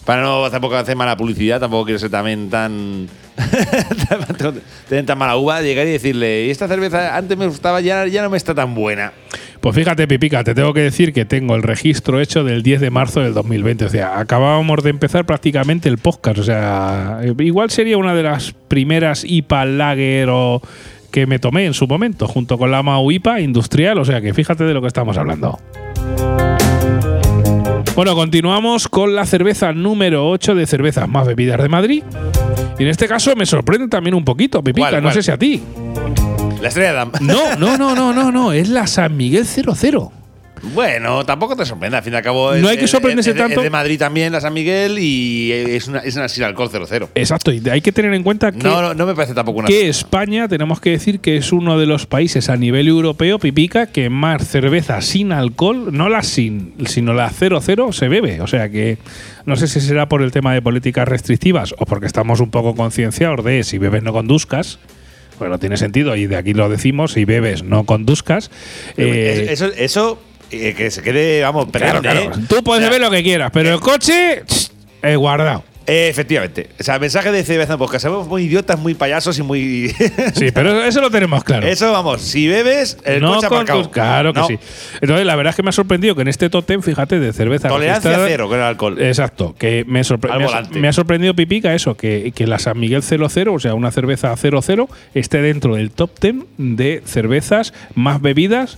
Para 0.10 0.24
no 0.24 0.50
tampoco 0.50 0.76
hacer 0.76 0.96
mala 0.96 1.16
publicidad, 1.16 1.60
tampoco 1.60 1.86
quiero 1.86 2.00
ser 2.00 2.10
también 2.10 2.50
tan. 2.50 3.08
tener 4.90 5.06
tan 5.06 5.16
mala 5.20 5.38
uva, 5.38 5.62
llegar 5.62 5.86
y 5.86 5.92
decirle, 5.92 6.48
y 6.48 6.50
esta 6.50 6.68
cerveza 6.68 7.16
antes 7.16 7.38
me 7.38 7.46
gustaba, 7.46 7.80
ya, 7.80 8.08
ya 8.08 8.24
no 8.24 8.32
me 8.32 8.38
está 8.38 8.56
tan 8.56 8.74
buena. 8.74 9.14
Pues 9.62 9.76
fíjate, 9.76 10.08
Pipica, 10.08 10.44
te 10.44 10.56
tengo 10.56 10.74
que 10.74 10.82
decir 10.82 11.14
que 11.14 11.26
tengo 11.26 11.56
el 11.56 11.62
registro 11.62 12.20
hecho 12.20 12.44
del 12.44 12.64
10 12.64 12.82
de 12.82 12.90
marzo 12.90 13.20
del 13.20 13.36
2020. 13.36 13.86
O 13.86 13.90
sea, 13.90 14.20
acabábamos 14.20 14.82
de 14.82 14.90
empezar 14.90 15.28
prácticamente 15.28 15.90
el 15.90 16.00
podcast. 16.00 16.40
O 16.40 16.44
sea, 16.44 17.20
eh, 17.22 17.36
igual 17.38 17.70
sería 17.70 18.00
una 18.00 18.16
de 18.16 18.24
las 18.24 18.56
primeras 18.68 19.24
IPA 19.24 19.66
Lager 19.66 20.30
o 20.32 20.60
que 21.12 21.28
me 21.28 21.38
tomé 21.38 21.68
en 21.68 21.76
su 21.76 21.86
momento, 21.86 22.28
junto 22.28 22.58
con 22.58 22.72
la 22.72 22.82
Mau 22.82 23.12
IPA 23.12 23.42
industrial. 23.42 24.00
O 24.00 24.06
sea, 24.06 24.22
que 24.22 24.34
fíjate 24.34 24.64
de 24.64 24.74
lo 24.74 24.82
que 24.82 24.88
estamos 24.88 25.20
hablando. 25.20 25.60
Bueno, 27.96 28.16
continuamos 28.16 28.88
con 28.88 29.14
la 29.16 29.26
cerveza 29.26 29.74
número 29.74 30.30
8 30.30 30.56
de 30.56 30.66
cervezas 30.66 31.08
más 31.10 31.28
bebidas 31.28 31.62
de 31.62 31.68
Madrid. 31.68 32.04
Y 32.78 32.84
en 32.84 32.90
este 32.90 33.08
caso 33.08 33.36
me 33.36 33.46
sorprende 33.46 33.88
también 33.90 34.14
un 34.14 34.24
poquito, 34.24 34.64
Pipica, 34.64 34.90
¿Cuál, 34.90 35.04
no 35.04 35.10
cuál? 35.10 35.14
sé 35.16 35.24
si 35.24 35.32
a 35.32 35.38
ti. 35.38 35.62
La 36.62 36.70
estrella 36.70 36.94
Damm. 36.94 37.12
No, 37.22 37.56
no, 37.58 37.78
no, 37.78 37.96
no, 37.96 38.14
no, 38.14 38.32
no, 38.32 38.52
es 38.54 38.70
la 38.70 38.88
San 38.88 39.18
Miguel 39.18 39.46
00. 39.46 40.12
Bueno, 40.62 41.26
tampoco 41.26 41.56
te 41.56 41.66
sorprende. 41.66 41.98
Al 41.98 42.04
fin 42.04 42.14
y 42.14 42.16
al 42.16 42.24
cabo, 42.24 42.54
es, 42.54 42.62
No 42.62 42.70
hay 42.70 42.78
que 42.78 42.88
sorprenderse 42.88 43.34
tanto. 43.34 43.60
Es 43.60 43.64
de 43.64 43.70
Madrid 43.70 44.00
también, 44.00 44.32
la 44.32 44.42
San 44.42 44.54
Miguel, 44.54 44.98
y 45.00 45.52
es 45.52 45.88
una, 45.88 46.00
es 46.00 46.16
una 46.16 46.28
sin 46.28 46.44
alcohol 46.44 46.70
00. 46.70 47.10
Exacto, 47.16 47.52
y 47.52 47.62
hay 47.70 47.82
que 47.82 47.92
tener 47.92 48.14
en 48.14 48.24
cuenta 48.24 48.52
que, 48.52 48.60
No, 48.60 48.82
no, 48.82 48.94
no 48.94 49.06
me 49.06 49.16
parece 49.16 49.34
tampoco 49.34 49.60
una. 49.60 49.68
que 49.68 49.90
España, 49.90 50.48
tenemos 50.48 50.80
que 50.80 50.92
decir 50.92 51.20
que 51.20 51.38
es 51.38 51.52
uno 51.52 51.78
de 51.78 51.86
los 51.86 52.06
países 52.06 52.50
a 52.50 52.58
nivel 52.58 52.88
europeo, 52.88 53.40
pipica, 53.40 53.88
que 53.88 54.10
más 54.10 54.48
cerveza 54.48 55.02
sin 55.02 55.32
alcohol, 55.32 55.90
no 55.92 56.10
la 56.10 56.24
sin, 56.24 56.74
sino 56.86 57.14
la 57.14 57.30
00 57.30 57.92
se 57.92 58.08
bebe. 58.08 58.42
O 58.42 58.48
sea 58.48 58.70
que 58.70 58.98
no 59.46 59.56
sé 59.56 59.68
si 59.68 59.82
será 59.82 60.08
por 60.08 60.22
el 60.22 60.32
tema 60.32 60.54
de 60.54 60.62
políticas 60.62 61.08
restrictivas 61.08 61.74
o 61.78 61.86
porque 61.86 62.06
estamos 62.06 62.40
un 62.40 62.52
poco 62.52 62.76
concienciados 62.76 63.44
de 63.44 63.64
si 63.64 63.78
bebes 63.78 64.04
no 64.04 64.14
conduzcas. 64.14 64.80
Bueno, 65.40 65.58
tiene 65.58 65.78
sentido, 65.78 66.18
y 66.18 66.28
de 66.28 66.36
aquí 66.36 66.54
lo 66.54 66.68
decimos, 66.68 67.14
si 67.14 67.24
bebes 67.24 67.64
no 67.64 67.86
conduzcas. 67.86 68.52
Eh, 68.98 69.48
eso, 69.50 69.68
eso 69.78 70.20
eh, 70.52 70.74
que 70.76 70.92
se 70.92 71.02
quede, 71.02 71.42
vamos, 71.42 71.68
claro, 71.72 72.02
claro. 72.02 72.20
¿eh? 72.22 72.30
Tú 72.48 72.64
puedes 72.64 72.84
beber 72.84 73.02
lo 73.02 73.12
que 73.12 73.24
quieras, 73.24 73.52
pero 73.54 73.74
el 73.74 73.80
coche, 73.80 74.44
eh, 75.02 75.16
guardado. 75.16 75.64
eh, 75.88 76.08
efectivamente. 76.10 76.70
O 76.80 76.84
sea, 76.84 77.00
mensaje 77.00 77.32
de 77.32 77.44
CBZ 77.44 77.76
porque 77.78 78.00
somos 78.00 78.28
muy 78.28 78.44
idiotas, 78.44 78.78
muy 78.80 78.94
payasos 78.94 79.40
y 79.40 79.42
muy. 79.44 79.90
Sí, 80.36 80.52
pero 80.54 80.84
eso 80.84 81.02
lo 81.02 81.10
tenemos 81.10 81.44
claro. 81.44 81.66
Eso, 81.68 81.92
vamos, 81.92 82.22
si 82.22 82.48
bebes, 82.48 82.98
el 83.06 83.22
no 83.22 83.36
coche 83.36 83.48
con 83.48 83.66
tus- 83.66 83.88
Claro 83.88 84.32
que 84.34 84.40
No. 84.40 84.48
sí. 84.48 84.60
Entonces, 85.02 85.26
la 85.26 85.36
verdad 85.36 85.50
es 85.52 85.56
que 85.56 85.64
me 85.64 85.70
ha 85.70 85.74
sorprendido 85.74 86.14
que 86.16 86.22
en 86.22 86.28
este 86.28 86.50
tótem, 86.52 86.82
fíjate, 86.84 87.20
de 87.20 87.34
cerveza. 87.34 87.70
Tolerancia 87.70 88.20
cero 88.28 88.48
con 88.48 88.58
el 88.60 88.64
alcohol. 88.66 89.02
Exacto, 89.02 89.56
que 89.58 89.84
me, 89.88 90.02
sorpre- 90.02 90.30
ha, 90.32 90.78
me 90.78 90.88
ha 90.88 90.94
sorprendido 90.94 91.34
Pipica 91.34 91.74
eso, 91.74 91.96
que, 91.98 92.32
que 92.36 92.46
la 92.46 92.60
San 92.60 92.80
Miguel 92.80 93.02
00, 93.02 93.52
o 93.54 93.60
sea, 93.60 93.74
una 93.74 93.90
cerveza 93.92 94.36
00, 94.38 94.90
esté 95.16 95.42
dentro 95.42 95.76
del 95.76 95.90
top 95.92 96.12
10 96.22 96.36
de 96.58 97.02
cervezas 97.06 97.74
más 97.96 98.22
bebidas 98.22 98.78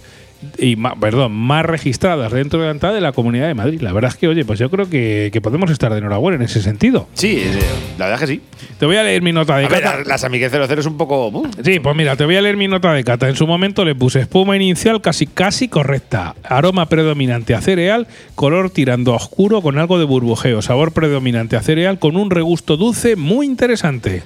y 0.57 0.75
más, 0.75 0.93
perdón, 0.99 1.31
más 1.33 1.65
registradas 1.65 2.31
dentro 2.31 2.59
de 2.59 2.65
la 2.65 2.71
entrada 2.71 2.95
de 2.95 3.01
la 3.01 3.11
Comunidad 3.11 3.47
de 3.47 3.53
Madrid. 3.53 3.81
La 3.81 3.93
verdad 3.93 4.09
es 4.11 4.17
que, 4.17 4.27
oye, 4.27 4.43
pues 4.45 4.59
yo 4.59 4.69
creo 4.69 4.89
que, 4.89 5.29
que 5.31 5.41
podemos 5.41 5.69
estar 5.71 5.91
de 5.91 5.99
enhorabuena 5.99 6.37
en 6.37 6.41
ese 6.43 6.61
sentido. 6.61 7.07
Sí, 7.13 7.37
eh, 7.45 7.59
la 7.97 8.07
verdad 8.07 8.23
es 8.23 8.29
que 8.29 8.35
sí. 8.35 8.41
Te 8.79 8.85
voy 8.85 8.95
a 8.97 9.03
leer 9.03 9.21
mi 9.21 9.31
nota 9.31 9.57
de 9.57 9.65
A 9.65 9.69
ver, 9.69 9.81
cata. 9.83 9.97
la, 9.99 10.03
la 10.03 10.17
San 10.17 10.31
Miguel 10.31 10.49
00 10.49 10.79
es 10.79 10.85
un 10.85 10.97
poco. 10.97 11.27
uh, 11.27 11.47
Sí, 11.63 11.79
pues 11.79 11.95
mira, 11.95 12.15
te 12.15 12.25
voy 12.25 12.35
a 12.35 12.41
leer 12.41 12.57
mi 12.57 12.67
nota 12.67 12.93
de 12.93 13.03
cata. 13.03 13.29
En 13.29 13.35
su 13.35 13.45
momento 13.47 13.85
le 13.85 13.95
puse 13.95 14.19
espuma 14.21 14.55
inicial 14.55 15.01
casi 15.01 15.27
casi 15.27 15.67
correcta, 15.67 16.35
aroma 16.43 16.87
predominante 16.87 17.53
a 17.53 17.61
cereal, 17.61 18.07
color 18.35 18.69
tirando 18.71 19.13
a 19.13 19.17
oscuro 19.17 19.61
con 19.61 19.77
algo 19.77 19.99
de 19.99 20.05
burbujeo, 20.05 20.61
sabor 20.61 20.91
predominante 20.93 21.55
a 21.55 21.61
cereal 21.61 21.99
con 21.99 22.15
un 22.17 22.29
regusto 22.31 22.77
dulce 22.77 23.15
muy 23.15 23.45
interesante. 23.45 24.23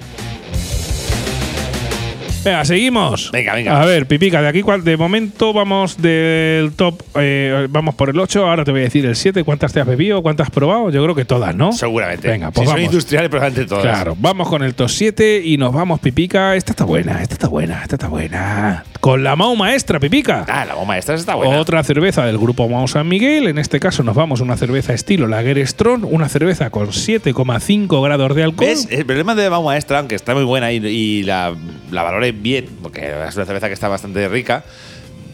Venga, 2.46 2.64
seguimos. 2.64 3.30
Venga, 3.32 3.54
venga. 3.54 3.82
A 3.82 3.84
ver, 3.84 4.06
Pipica, 4.06 4.40
de 4.40 4.48
aquí 4.48 4.62
cuál- 4.62 4.84
de 4.84 4.96
momento 4.96 5.52
vamos 5.52 6.00
del 6.00 6.72
top, 6.76 7.02
eh, 7.16 7.66
vamos 7.70 7.94
por 7.96 8.08
el 8.08 8.18
8, 8.18 8.46
ahora 8.48 8.64
te 8.64 8.70
voy 8.70 8.80
a 8.80 8.84
decir 8.84 9.04
el 9.04 9.16
7, 9.16 9.42
¿cuántas 9.44 9.72
te 9.72 9.80
has 9.80 9.86
bebido? 9.86 10.22
¿Cuántas 10.22 10.46
has 10.46 10.50
probado? 10.52 10.90
Yo 10.90 11.02
creo 11.02 11.14
que 11.14 11.24
todas, 11.24 11.54
¿no? 11.56 11.72
seguramente. 11.72 12.28
Venga, 12.28 12.50
pues 12.52 12.62
si 12.64 12.66
son 12.66 12.74
vamos. 12.76 12.92
industriales, 12.92 13.30
probablemente 13.30 13.68
todas. 13.68 13.84
Claro, 13.84 14.16
vamos 14.18 14.48
con 14.48 14.62
el 14.62 14.74
top 14.74 14.88
7 14.88 15.42
y 15.44 15.56
nos 15.56 15.72
vamos, 15.72 15.98
Pipica. 16.00 16.54
Esta 16.56 16.70
está 16.72 16.84
buena, 16.84 17.20
esta 17.22 17.34
está 17.34 17.48
buena, 17.48 17.82
esta 17.82 17.96
está 17.96 18.08
buena. 18.08 18.84
Con 19.06 19.22
la 19.22 19.36
Mau 19.36 19.54
Maestra, 19.54 20.00
Pipica. 20.00 20.44
Ah, 20.48 20.64
la 20.64 20.74
bomba 20.74 20.98
esta 20.98 21.14
está 21.14 21.36
buena. 21.36 21.60
Otra 21.60 21.80
cerveza 21.84 22.26
del 22.26 22.38
grupo 22.38 22.68
Mau 22.68 22.88
San 22.88 23.06
Miguel. 23.06 23.46
En 23.46 23.56
este 23.56 23.78
caso 23.78 24.02
nos 24.02 24.16
vamos 24.16 24.40
a 24.40 24.42
una 24.42 24.56
cerveza 24.56 24.94
estilo 24.94 25.28
Lager 25.28 25.64
Strong, 25.64 26.04
una 26.10 26.28
cerveza 26.28 26.70
con 26.70 26.88
7,5 26.88 28.02
grados 28.02 28.34
de 28.34 28.42
alcohol. 28.42 28.68
¿Ves? 28.68 28.88
El 28.90 29.06
problema 29.06 29.36
de 29.36 29.48
Bau 29.48 29.62
Maestra, 29.62 30.00
aunque 30.00 30.16
está 30.16 30.34
muy 30.34 30.42
buena 30.42 30.72
y, 30.72 30.84
y 30.84 31.22
la, 31.22 31.54
la 31.92 32.02
valore 32.02 32.32
bien, 32.32 32.66
porque 32.82 33.12
es 33.28 33.36
una 33.36 33.46
cerveza 33.46 33.68
que 33.68 33.74
está 33.74 33.86
bastante 33.86 34.26
rica, 34.26 34.64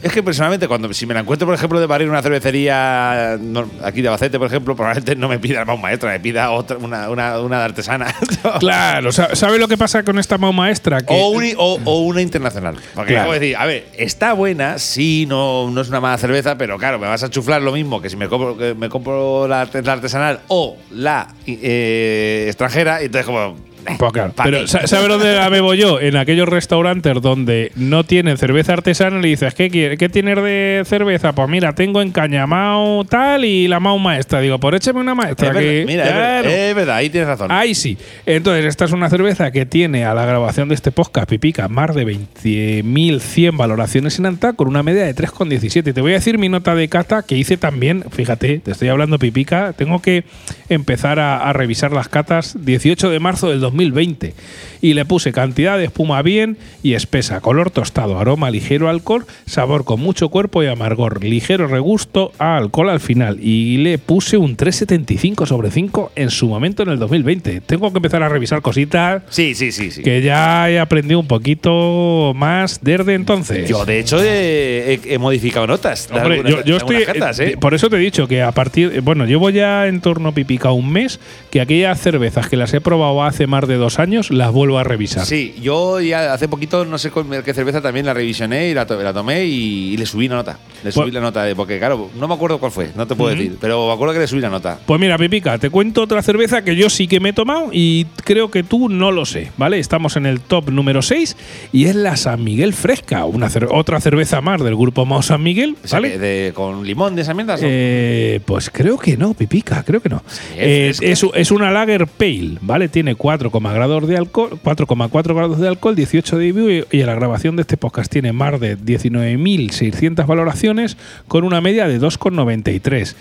es 0.02 0.12
que 0.12 0.22
personalmente, 0.22 0.68
cuando 0.68 0.92
si 0.92 1.06
me 1.06 1.14
la 1.14 1.20
encuentro, 1.20 1.46
por 1.46 1.54
ejemplo, 1.54 1.80
de 1.80 1.88
parir 1.88 2.08
una 2.08 2.20
cervecería 2.22 3.36
no, 3.40 3.68
aquí 3.82 4.02
de 4.02 4.08
Bacete, 4.08 4.38
por 4.38 4.48
ejemplo, 4.48 4.74
probablemente 4.76 5.16
no 5.16 5.28
me 5.28 5.38
pida 5.38 5.64
más 5.64 5.78
maestra, 5.78 6.10
me 6.10 6.20
pida 6.20 6.50
otra, 6.50 6.76
una, 6.78 7.08
una, 7.10 7.40
una 7.40 7.58
de 7.58 7.64
artesana. 7.64 8.06
Claro, 8.60 9.12
sa- 9.12 9.34
¿sabe 9.34 9.58
lo 9.58 9.68
que 9.68 9.76
pasa 9.78 10.02
con 10.02 10.18
esta 10.18 10.36
Mau 10.38 10.52
maestra? 10.52 11.00
Que 11.00 11.14
o, 11.14 11.28
un- 11.30 11.52
o- 11.56 11.78
o 11.84 12.00
una 12.02 12.20
internacional. 12.20 12.76
Porque 12.94 13.14
Claro. 13.14 13.32
decir, 13.32 13.56
a 13.56 13.64
ver, 13.66 13.86
está 13.96 14.32
buena, 14.34 14.78
sí, 14.78 15.26
no, 15.28 15.70
no 15.70 15.80
es 15.80 15.88
una 15.88 16.00
mala 16.00 16.18
cerveza, 16.18 16.56
pero 16.58 16.76
claro, 16.78 16.98
me 16.98 17.06
vas 17.06 17.22
a 17.22 17.30
chuflar 17.30 17.62
lo 17.62 17.72
mismo 17.72 18.00
que 18.02 18.10
si 18.10 18.16
me 18.16 18.28
compro, 18.28 18.56
que 18.56 18.74
me 18.74 18.88
compro 18.88 19.46
la, 19.48 19.68
la 19.72 19.92
artesanal 19.92 20.40
o 20.48 20.76
la 20.90 21.28
eh, 21.46 22.44
extranjera, 22.48 23.02
y 23.02 23.06
entonces 23.06 23.26
como. 23.26 23.56
Eh, 23.86 23.94
Pues 23.98 24.12
claro, 24.12 24.32
¿pa' 24.32 24.44
pero 24.44 24.60
qué? 24.60 24.68
sa- 24.68 24.86
¿sabe 24.86 25.08
dónde 25.08 25.34
la 25.34 25.48
bebo 25.48 25.74
yo? 25.74 26.00
En 26.00 26.16
aquellos 26.16 26.48
restaurantes 26.48 27.20
donde 27.20 27.72
no 27.76 28.04
tienen 28.04 28.36
cerveza 28.38 28.72
artesana 28.74 29.18
le 29.20 29.28
dices, 29.28 29.54
¿qué, 29.54 29.70
quiere- 29.70 29.96
¿qué 29.96 30.08
tienes 30.08 30.36
de 30.42 30.82
cerveza? 30.86 31.32
Pues 31.34 31.48
mira, 31.48 31.74
tengo 31.74 32.00
encañamao 32.02 33.04
tal 33.04 33.44
y 33.44 33.68
la 33.68 33.80
mau 33.80 33.98
maestra. 33.98 34.40
Digo, 34.40 34.58
por 34.58 34.74
écheme 34.74 35.00
una 35.00 35.14
maestra. 35.14 35.50
Es 35.50 35.56
que- 35.56 35.84
mira, 35.86 36.04
Claro. 36.04 36.48
es 36.48 36.74
verdad, 36.74 36.96
ahí 36.96 37.10
tienes 37.10 37.28
razón. 37.28 37.50
Ahí 37.52 37.74
sí. 37.74 37.96
Entonces, 38.26 38.64
esta 38.66 38.84
es 38.84 38.92
una 38.92 39.08
cerveza 39.10 39.50
que 39.50 39.66
tiene 39.66 40.04
a 40.04 40.14
la 40.14 40.24
grabación 40.26 40.68
de 40.68 40.74
este 40.74 40.90
podcast, 40.92 41.28
Pipica, 41.28 41.68
más 41.68 41.94
de 41.94 42.04
20.100 42.04 43.56
valoraciones 43.56 44.18
en 44.18 44.26
Anta 44.26 44.52
con 44.54 44.68
una 44.68 44.82
media 44.82 45.04
de 45.04 45.14
3,17. 45.14 45.92
Te 45.92 46.00
voy 46.00 46.12
a 46.12 46.14
decir 46.14 46.38
mi 46.38 46.48
nota 46.48 46.74
de 46.74 46.88
cata 46.88 47.22
que 47.22 47.36
hice 47.36 47.56
también. 47.56 48.04
Fíjate, 48.10 48.58
te 48.60 48.70
estoy 48.72 48.88
hablando, 48.88 49.18
Pipica. 49.18 49.72
Tengo 49.72 50.00
que 50.00 50.24
empezar 50.68 51.18
a, 51.18 51.38
a 51.48 51.52
revisar 51.52 51.92
las 51.92 52.08
catas 52.08 52.56
18 52.64 53.10
de 53.10 53.20
marzo 53.20 53.48
del 53.50 53.60
2020. 53.72 54.34
Y 54.82 54.92
le 54.94 55.04
puse 55.06 55.32
cantidad 55.32 55.78
de 55.78 55.84
espuma 55.84 56.20
bien 56.22 56.58
y 56.82 56.92
espesa, 56.94 57.40
color 57.40 57.70
tostado, 57.70 58.18
aroma 58.18 58.50
ligero 58.50 58.88
alcohol, 58.90 59.24
sabor 59.46 59.84
con 59.84 60.00
mucho 60.00 60.28
cuerpo 60.28 60.62
y 60.62 60.66
amargor, 60.66 61.22
ligero 61.24 61.68
regusto 61.68 62.32
a 62.38 62.56
alcohol 62.58 62.90
al 62.90 63.00
final. 63.00 63.38
Y 63.40 63.78
le 63.78 63.96
puse 63.98 64.36
un 64.36 64.56
3,75 64.56 65.46
sobre 65.46 65.70
5 65.70 66.12
en 66.16 66.30
su 66.30 66.48
momento 66.48 66.82
en 66.82 66.88
el 66.90 66.98
2020. 66.98 67.60
Tengo 67.60 67.92
que 67.92 67.98
empezar 67.98 68.22
a 68.24 68.28
revisar 68.28 68.60
cositas 68.60 69.22
Sí, 69.30 69.54
sí, 69.54 69.70
sí, 69.72 69.90
sí. 69.92 70.02
que 70.02 70.20
ya 70.20 70.68
he 70.68 70.78
aprendido 70.80 71.20
un 71.20 71.28
poquito 71.28 72.32
más 72.34 72.80
desde 72.82 73.14
entonces. 73.14 73.68
Yo, 73.68 73.84
de 73.84 74.00
hecho, 74.00 74.22
he, 74.22 74.94
he- 74.94 75.14
he 75.14 75.18
modificado 75.18 75.66
notas. 75.66 76.08
de 76.08 76.16
Hombre, 76.18 76.38
algunas- 76.40 76.64
yo, 76.64 76.76
estoy. 76.76 77.04
cartas, 77.04 77.38
¿eh? 77.40 77.50
eh, 77.52 77.56
Por 77.56 77.74
eso 77.74 77.88
te 77.88 77.96
he 77.96 78.00
dicho 78.00 78.26
que 78.26 78.42
a 78.42 78.50
partir. 78.52 79.00
Bueno, 79.02 79.26
llevo 79.26 79.48
ya 79.50 79.86
en 79.86 80.00
torno 80.00 80.32
pipica 80.34 80.72
un 80.72 80.90
mes 80.92 81.20
que 81.50 81.60
aquellas 81.60 82.00
cervezas 82.00 82.48
que 82.48 82.56
las 82.56 82.74
he 82.74 82.80
probado 82.80 83.22
hace 83.22 83.46
más 83.46 83.68
de 83.68 83.76
dos 83.76 83.98
años 84.00 84.30
las 84.30 84.50
vuelvo 84.50 84.71
a 84.78 84.84
revisar. 84.84 85.24
Sí, 85.26 85.54
yo 85.60 86.00
ya 86.00 86.32
hace 86.32 86.48
poquito, 86.48 86.84
no 86.84 86.98
sé 86.98 87.10
con 87.10 87.28
qué 87.42 87.54
cerveza 87.54 87.80
también 87.80 88.06
la 88.06 88.14
revisioné 88.14 88.68
y 88.70 88.74
la, 88.74 88.86
to- 88.86 89.02
la 89.02 89.12
tomé 89.12 89.44
y, 89.44 89.92
y 89.92 89.96
le 89.96 90.06
subí 90.06 90.28
la 90.28 90.36
nota. 90.36 90.58
Le 90.84 90.90
subí 90.92 91.04
Pues- 91.04 91.14
la 91.14 91.20
nota, 91.20 91.44
de- 91.44 91.54
porque 91.54 91.78
claro, 91.78 92.10
no 92.18 92.28
me 92.28 92.34
acuerdo 92.34 92.58
cuál 92.58 92.72
fue, 92.72 92.90
no 92.96 93.06
te 93.06 93.14
puedo 93.14 93.34
decir, 93.34 93.56
pero 93.60 93.86
me 93.86 93.92
acuerdo 93.92 94.14
que 94.14 94.20
le 94.20 94.26
subí 94.26 94.40
la 94.40 94.50
nota. 94.50 94.78
Pues 94.86 95.00
mira, 95.00 95.16
Pipica, 95.18 95.58
te 95.58 95.70
cuento 95.70 96.02
otra 96.02 96.22
cerveza 96.22 96.62
que 96.62 96.74
yo 96.76 96.90
sí 96.90 97.06
que 97.06 97.20
me 97.20 97.30
he 97.30 97.32
tomado 97.32 97.68
y 97.72 98.06
creo 98.24 98.50
que 98.50 98.62
tú 98.62 98.88
no 98.88 99.10
lo 99.12 99.24
sé, 99.24 99.50
¿vale? 99.56 99.78
Estamos 99.78 100.16
en 100.16 100.26
el 100.26 100.40
top 100.40 100.70
número 100.70 101.02
6 101.02 101.36
y 101.72 101.84
es 101.86 101.94
la 101.94 102.16
San 102.16 102.42
Miguel 102.42 102.72
Fresca, 102.72 103.24
una 103.24 103.48
cer- 103.48 103.68
otra 103.70 104.00
cerveza 104.00 104.40
más 104.40 104.62
del 104.62 104.74
grupo 104.76 105.06
Mao 105.06 105.22
San 105.22 105.42
Miguel, 105.42 105.76
¿vale? 105.90 106.18
de- 106.18 106.52
¿Con 106.54 106.84
limón 106.86 107.14
de 107.14 107.22
esas 107.22 107.34
mierdas? 107.36 107.60
Eh, 107.62 108.40
pues 108.44 108.70
creo 108.70 108.98
que 108.98 109.16
no, 109.16 109.34
Pipica, 109.34 109.82
creo 109.84 110.00
que 110.00 110.08
no. 110.08 110.22
Eh, 110.56 110.88
es 110.90 111.00
es, 111.00 111.24
es 111.34 111.50
una 111.50 111.70
Lager 111.70 112.06
Pale, 112.06 112.58
¿vale? 112.60 112.88
Tiene 112.88 113.14
4,4 113.16 113.72
grados 113.74 114.08
de 114.08 114.16
alcohol, 114.16 114.58
4,4 114.62 115.34
grados 115.34 115.58
de 115.58 115.68
alcohol, 115.68 115.94
18 115.94 116.38
de 116.38 116.46
IBU 116.46 116.70
y, 116.70 116.84
y 116.90 117.02
la 117.02 117.14
grabación 117.14 117.56
de 117.56 117.62
este 117.62 117.76
podcast 117.76 118.10
tiene 118.10 118.32
más 118.32 118.58
de 118.60 118.78
19.600 118.78 120.26
valoraciones 120.26 120.96
con 121.28 121.44
una 121.44 121.60
media 121.60 121.88
de 121.88 122.00
2,93. 122.00 123.14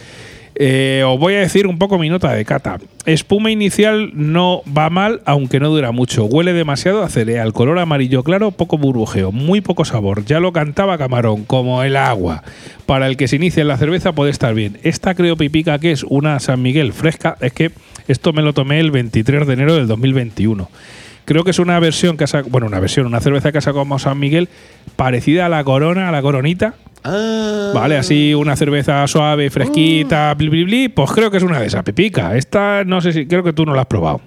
Eh, 0.55 1.03
os 1.07 1.17
voy 1.19 1.35
a 1.35 1.39
decir 1.39 1.65
un 1.65 1.77
poco 1.77 1.97
mi 1.97 2.09
nota 2.09 2.31
de 2.33 2.45
cata. 2.45 2.77
Espuma 3.05 3.51
inicial 3.51 4.11
no 4.13 4.61
va 4.77 4.89
mal, 4.89 5.21
aunque 5.25 5.59
no 5.59 5.69
dura 5.69 5.91
mucho. 5.91 6.25
Huele 6.25 6.53
demasiado 6.53 7.03
a 7.03 7.09
cereal, 7.09 7.53
color 7.53 7.79
amarillo 7.79 8.23
claro, 8.23 8.51
poco 8.51 8.77
burbujeo, 8.77 9.31
muy 9.31 9.61
poco 9.61 9.85
sabor. 9.85 10.25
Ya 10.25 10.39
lo 10.39 10.51
cantaba 10.51 10.97
Camarón, 10.97 11.45
como 11.45 11.83
el 11.83 11.95
agua. 11.95 12.43
Para 12.85 13.07
el 13.07 13.17
que 13.17 13.27
se 13.27 13.37
inicie 13.37 13.61
en 13.61 13.69
la 13.69 13.77
cerveza 13.77 14.11
puede 14.11 14.31
estar 14.31 14.53
bien. 14.53 14.77
Esta 14.83 15.15
creo, 15.15 15.37
Pipica, 15.37 15.79
que 15.79 15.91
es 15.91 16.03
una 16.03 16.39
San 16.39 16.61
Miguel 16.61 16.93
fresca. 16.93 17.37
Es 17.39 17.53
que 17.53 17.71
esto 18.07 18.33
me 18.33 18.41
lo 18.41 18.53
tomé 18.53 18.79
el 18.79 18.91
23 18.91 19.47
de 19.47 19.53
enero 19.53 19.75
del 19.75 19.87
2021. 19.87 20.69
Creo 21.25 21.43
que 21.43 21.51
es 21.51 21.59
una 21.59 21.79
versión 21.79 22.17
que 22.17 22.23
ha 22.23 22.27
sacado, 22.27 22.49
bueno, 22.49 22.67
una 22.67 22.79
versión, 22.79 23.05
una 23.05 23.19
cerveza 23.19 23.51
que 23.51 23.59
ha 23.59 23.61
sacado 23.61 23.99
San 23.99 24.19
Miguel 24.19 24.49
parecida 24.95 25.45
a 25.45 25.49
la 25.49 25.63
Corona, 25.63 26.09
a 26.09 26.11
la 26.11 26.21
Coronita, 26.21 26.75
Ah. 27.03 27.71
Vale, 27.73 27.97
así 27.97 28.33
una 28.33 28.55
cerveza 28.55 29.07
suave, 29.07 29.49
fresquita, 29.49 30.33
bli, 30.35 30.49
bli, 30.49 30.63
bli, 30.65 30.89
pues 30.89 31.11
creo 31.11 31.31
que 31.31 31.37
es 31.37 31.43
una 31.43 31.59
de 31.59 31.67
esas, 31.67 31.83
pipica. 31.83 32.35
Esta 32.35 32.83
no 32.83 33.01
sé 33.01 33.11
si, 33.11 33.25
creo 33.25 33.43
que 33.43 33.53
tú 33.53 33.65
no 33.65 33.73
la 33.73 33.81
has 33.81 33.87
probado. 33.87 34.21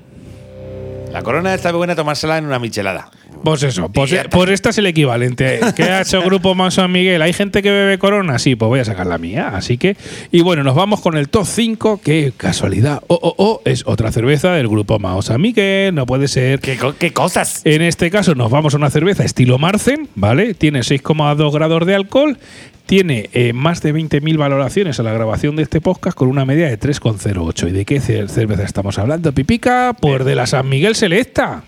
La 1.13 1.23
corona 1.23 1.55
está 1.55 1.71
buena 1.71 1.95
tomársela 1.95 2.39
en 2.39 2.47
una 2.47 2.59
michelada. 2.59 3.09
Pues 3.43 3.63
eso, 3.63 3.91
pues, 3.91 4.13
está. 4.13 4.31
pues 4.31 4.49
esta 4.51 4.71
es 4.71 4.79
el 4.79 4.87
equivalente. 4.87 5.61
¿Qué 5.77 5.83
ha 5.83 6.01
hecho 6.01 6.23
Grupo 6.23 6.55
Más 6.55 6.75
San 6.75 6.91
Miguel? 6.91 7.21
¿Hay 7.21 7.33
gente 7.35 7.63
que 7.63 7.71
bebe 7.71 7.99
corona? 7.99 8.39
Sí, 8.39 8.55
pues 8.57 8.69
voy 8.69 8.81
a 8.81 8.85
sacar 8.87 9.07
la 9.07 9.19
mía. 9.19 9.51
Así 9.55 9.77
que, 9.77 9.97
y 10.33 10.41
bueno, 10.41 10.63
nos 10.65 10.75
vamos 10.75 11.01
con 11.03 11.17
el 11.17 11.29
top 11.29 11.45
5, 11.47 12.01
que 12.03 12.33
casualidad, 12.37 13.03
oh, 13.09 13.19
oh, 13.21 13.35
oh, 13.37 13.61
es 13.67 13.83
otra 13.87 14.11
cerveza 14.13 14.53
del 14.53 14.69
Grupo 14.69 14.99
Mao 14.99 15.21
San 15.21 15.43
Miguel, 15.43 15.95
no 15.95 16.07
puede 16.07 16.27
ser. 16.29 16.61
¿Qué, 16.61 16.77
co- 16.79 16.95
qué 16.99 17.13
cosas? 17.13 17.61
En 17.65 17.83
este 17.83 18.11
caso 18.11 18.35
nos 18.35 18.51
vamos 18.51 18.73
a 18.73 18.79
una 18.79 18.89
cerveza 18.91 19.25
estilo 19.25 19.59
Marzen, 19.59 20.09
¿vale? 20.15 20.55
Tiene 20.55 20.81
6,2 20.81 21.53
grados 21.53 21.87
de 21.87 21.95
alcohol, 21.95 22.39
tiene 22.87 23.29
eh, 23.35 23.53
más 23.53 23.83
de 23.83 23.95
20.000 23.95 24.39
valoraciones 24.39 24.99
a 25.01 25.03
la 25.03 25.13
grabación 25.13 25.57
de 25.57 25.65
este 25.65 25.83
podcast 25.83 26.17
con 26.17 26.29
una 26.29 26.47
media 26.47 26.67
de 26.69 26.79
3,08. 26.81 27.69
¿Y 27.69 27.73
de 27.73 27.85
qué 27.85 28.01
cer- 28.01 28.29
cerveza 28.29 28.63
estamos 28.63 28.99
hablando, 28.99 29.33
Pipica? 29.33 29.95
Pues 30.01 30.25
de 30.25 30.35
la 30.35 30.47
San 30.47 30.67
Miguel 30.69 30.95
Selecta. 30.95 31.63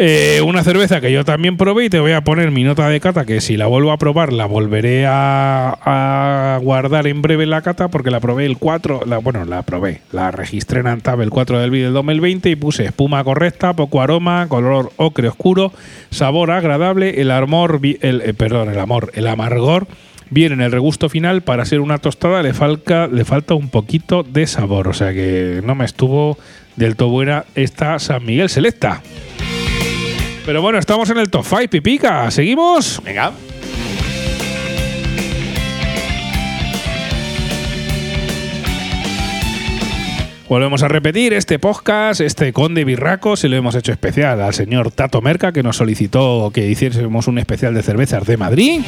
Eh, 0.00 0.40
una 0.46 0.62
cerveza 0.62 1.00
que 1.00 1.10
yo 1.10 1.24
también 1.24 1.56
probé 1.56 1.86
y 1.86 1.90
te 1.90 1.98
voy 1.98 2.12
a 2.12 2.22
poner 2.22 2.52
mi 2.52 2.62
nota 2.62 2.88
de 2.88 3.00
cata, 3.00 3.26
que 3.26 3.40
si 3.40 3.56
la 3.56 3.66
vuelvo 3.66 3.90
a 3.90 3.96
probar 3.96 4.32
la 4.32 4.46
volveré 4.46 5.06
a, 5.08 6.60
guardar 6.62 7.08
en 7.08 7.20
breve 7.20 7.46
la 7.46 7.62
cata, 7.62 7.88
porque 7.88 8.12
la 8.12 8.20
probé 8.20 8.46
el 8.46 8.58
4, 8.58 9.00
la, 9.06 9.18
bueno, 9.18 9.44
la 9.44 9.62
probé, 9.62 10.02
la 10.12 10.30
registré 10.30 10.80
en 10.80 10.86
Antab 10.86 11.20
el 11.20 11.30
4 11.30 11.58
del 11.58 11.72
vídeo 11.72 11.86
del 11.86 11.94
2020 11.94 12.48
y 12.48 12.54
puse 12.54 12.84
espuma 12.84 13.24
correcta, 13.24 13.74
poco 13.74 14.00
aroma, 14.00 14.46
color 14.48 14.92
ocre 14.98 15.26
oscuro, 15.26 15.72
sabor 16.10 16.52
agradable, 16.52 17.20
el 17.20 17.32
amor, 17.32 17.80
el, 17.82 18.20
eh, 18.20 18.34
perdón, 18.34 18.70
el 18.70 18.78
amor, 18.78 19.10
el 19.14 19.26
amargor 19.26 19.88
Bien, 20.30 20.52
en 20.52 20.60
el 20.60 20.70
regusto 20.70 21.08
final, 21.08 21.40
para 21.40 21.64
ser 21.64 21.80
una 21.80 21.96
tostada, 21.96 22.42
le 22.42 22.52
falta, 22.52 23.06
le 23.06 23.24
falta 23.24 23.54
un 23.54 23.70
poquito 23.70 24.22
de 24.22 24.46
sabor. 24.46 24.88
O 24.88 24.92
sea 24.92 25.14
que 25.14 25.62
no 25.64 25.74
me 25.74 25.86
estuvo 25.86 26.36
del 26.76 26.96
todo 26.96 27.08
buena 27.08 27.46
esta 27.54 27.98
San 27.98 28.26
Miguel 28.26 28.50
Selecta. 28.50 29.02
Pero 30.48 30.62
bueno, 30.62 30.78
estamos 30.78 31.10
en 31.10 31.18
el 31.18 31.28
top 31.28 31.44
5, 31.44 31.68
pipica. 31.68 32.30
¿Seguimos? 32.30 33.02
Venga. 33.04 33.32
Volvemos 40.48 40.82
a 40.82 40.88
repetir 40.88 41.34
este 41.34 41.58
podcast, 41.58 42.22
este 42.22 42.54
Conde 42.54 42.84
Birraco, 42.84 43.36
se 43.36 43.50
lo 43.50 43.56
hemos 43.56 43.74
hecho 43.74 43.92
especial 43.92 44.40
al 44.40 44.54
señor 44.54 44.90
Tato 44.90 45.20
Merca, 45.20 45.52
que 45.52 45.62
nos 45.62 45.76
solicitó 45.76 46.50
que 46.54 46.66
hiciésemos 46.66 47.28
un 47.28 47.38
especial 47.38 47.74
de 47.74 47.82
cervezas 47.82 48.24
de 48.24 48.38
Madrid. 48.38 48.80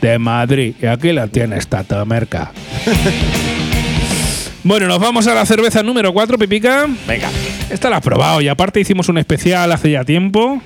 De 0.00 0.18
Madrid. 0.18 0.74
Y 0.82 0.86
aquí 0.86 1.12
la 1.12 1.28
tienes, 1.28 1.68
Tato 1.68 2.04
Merca. 2.06 2.50
bueno, 4.64 4.88
nos 4.88 4.98
vamos 4.98 5.28
a 5.28 5.34
la 5.36 5.46
cerveza 5.46 5.84
número 5.84 6.12
4, 6.12 6.36
Pipica. 6.38 6.88
Venga. 7.06 7.30
Esta 7.70 7.88
la 7.88 7.98
has 7.98 8.02
probado 8.02 8.40
y 8.40 8.48
aparte 8.48 8.80
hicimos 8.80 9.08
un 9.08 9.18
especial 9.18 9.70
hace 9.70 9.92
ya 9.92 10.04
tiempo. 10.04 10.60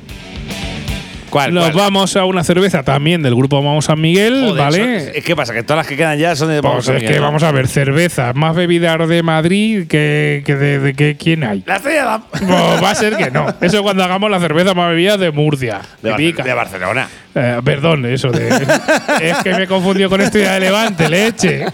¿Cuál? 1.31 1.53
Nos 1.55 1.65
cuál? 1.71 1.77
vamos 1.77 2.17
a 2.17 2.25
una 2.25 2.45
cerveza 2.45 2.83
también 2.83 3.23
del 3.23 3.35
grupo 3.35 3.63
Vamos 3.63 3.87
San 3.87 4.01
Miguel, 4.01 4.45
Joder, 4.47 4.63
¿vale? 4.65 5.13
son- 5.13 5.23
¿Qué 5.23 5.37
pasa? 5.37 5.53
Que 5.55 5.63
todas 5.63 5.79
las 5.79 5.87
que 5.87 5.97
quedan 5.97 6.19
ya 6.19 6.35
son 6.37 6.49
de 6.49 6.61
Pues 6.63 6.71
Vamos 6.71 6.89
a 6.89 6.93
es 6.93 6.99
que 7.01 7.07
Miguel, 7.07 7.21
¿no? 7.21 7.27
vamos 7.27 7.43
a 7.43 7.53
ver, 7.53 7.69
cerveza, 7.69 8.33
más 8.35 8.55
bebidas 8.57 9.09
de 9.09 9.23
Madrid 9.23 9.87
que, 9.89 10.43
que 10.47 10.55
de, 10.57 10.79
de 10.79 10.95
que 10.95 11.17
quién 11.17 11.45
hay. 11.45 11.63
La 11.67 11.79
la- 11.79 12.23
Pues 12.31 12.43
va 12.83 12.91
a 12.91 12.95
ser 12.95 13.17
que 13.17 13.31
no. 13.31 13.47
Eso 13.61 13.83
cuando 13.83 14.05
hagamos 14.05 14.31
la 14.31 14.39
cerveza 14.41 14.75
más 14.75 14.89
bebida 14.91 15.17
de 15.17 15.31
Murcia. 15.33 15.81
de, 16.03 16.11
Bar- 16.11 16.21
de 16.45 16.53
Barcelona. 16.55 17.09
Eh, 17.35 17.61
perdón, 17.65 18.07
eso 18.07 18.31
de. 18.31 18.49
es 19.21 19.37
que 19.45 19.53
me 19.55 19.67
confundió 19.67 20.09
con 20.09 20.21
esto 20.21 20.39
de 20.39 20.61
Levante, 20.61 21.09
leche. 21.09 21.67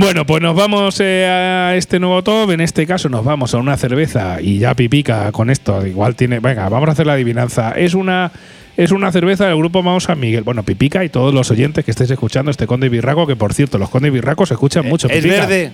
Bueno, 0.00 0.24
pues 0.26 0.40
nos 0.40 0.54
vamos 0.54 1.00
eh, 1.00 1.26
a 1.26 1.74
este 1.74 1.98
nuevo 1.98 2.22
top. 2.22 2.52
En 2.52 2.60
este 2.60 2.86
caso 2.86 3.08
nos 3.08 3.24
vamos 3.24 3.52
a 3.54 3.58
una 3.58 3.76
cerveza 3.76 4.40
y 4.40 4.58
ya 4.58 4.74
pipica 4.74 5.32
con 5.32 5.50
esto. 5.50 5.84
Igual 5.84 6.14
tiene. 6.14 6.38
Venga, 6.38 6.68
vamos 6.68 6.88
a 6.88 6.92
hacer 6.92 7.04
la 7.06 7.14
adivinanza. 7.14 7.72
Es 7.72 7.94
una. 7.94 8.30
Es 8.76 8.92
una 8.92 9.10
cerveza 9.10 9.48
del 9.48 9.56
grupo 9.56 9.82
Mao 9.82 9.98
San 9.98 10.20
Miguel. 10.20 10.44
Bueno, 10.44 10.62
Pipica 10.62 11.02
y 11.04 11.08
todos 11.08 11.34
los 11.34 11.50
oyentes 11.50 11.84
que 11.84 11.90
estéis 11.90 12.12
escuchando 12.12 12.52
este 12.52 12.68
Conde 12.68 12.88
Birraco, 12.88 13.26
que 13.26 13.34
por 13.34 13.52
cierto, 13.52 13.76
los 13.76 13.90
Conde 13.90 14.08
Birracos 14.10 14.50
se 14.50 14.54
escuchan 14.54 14.86
mucho. 14.86 15.08
Eh, 15.08 15.16
¿Es 15.18 15.24
Pipica. 15.24 15.40
verde? 15.46 15.72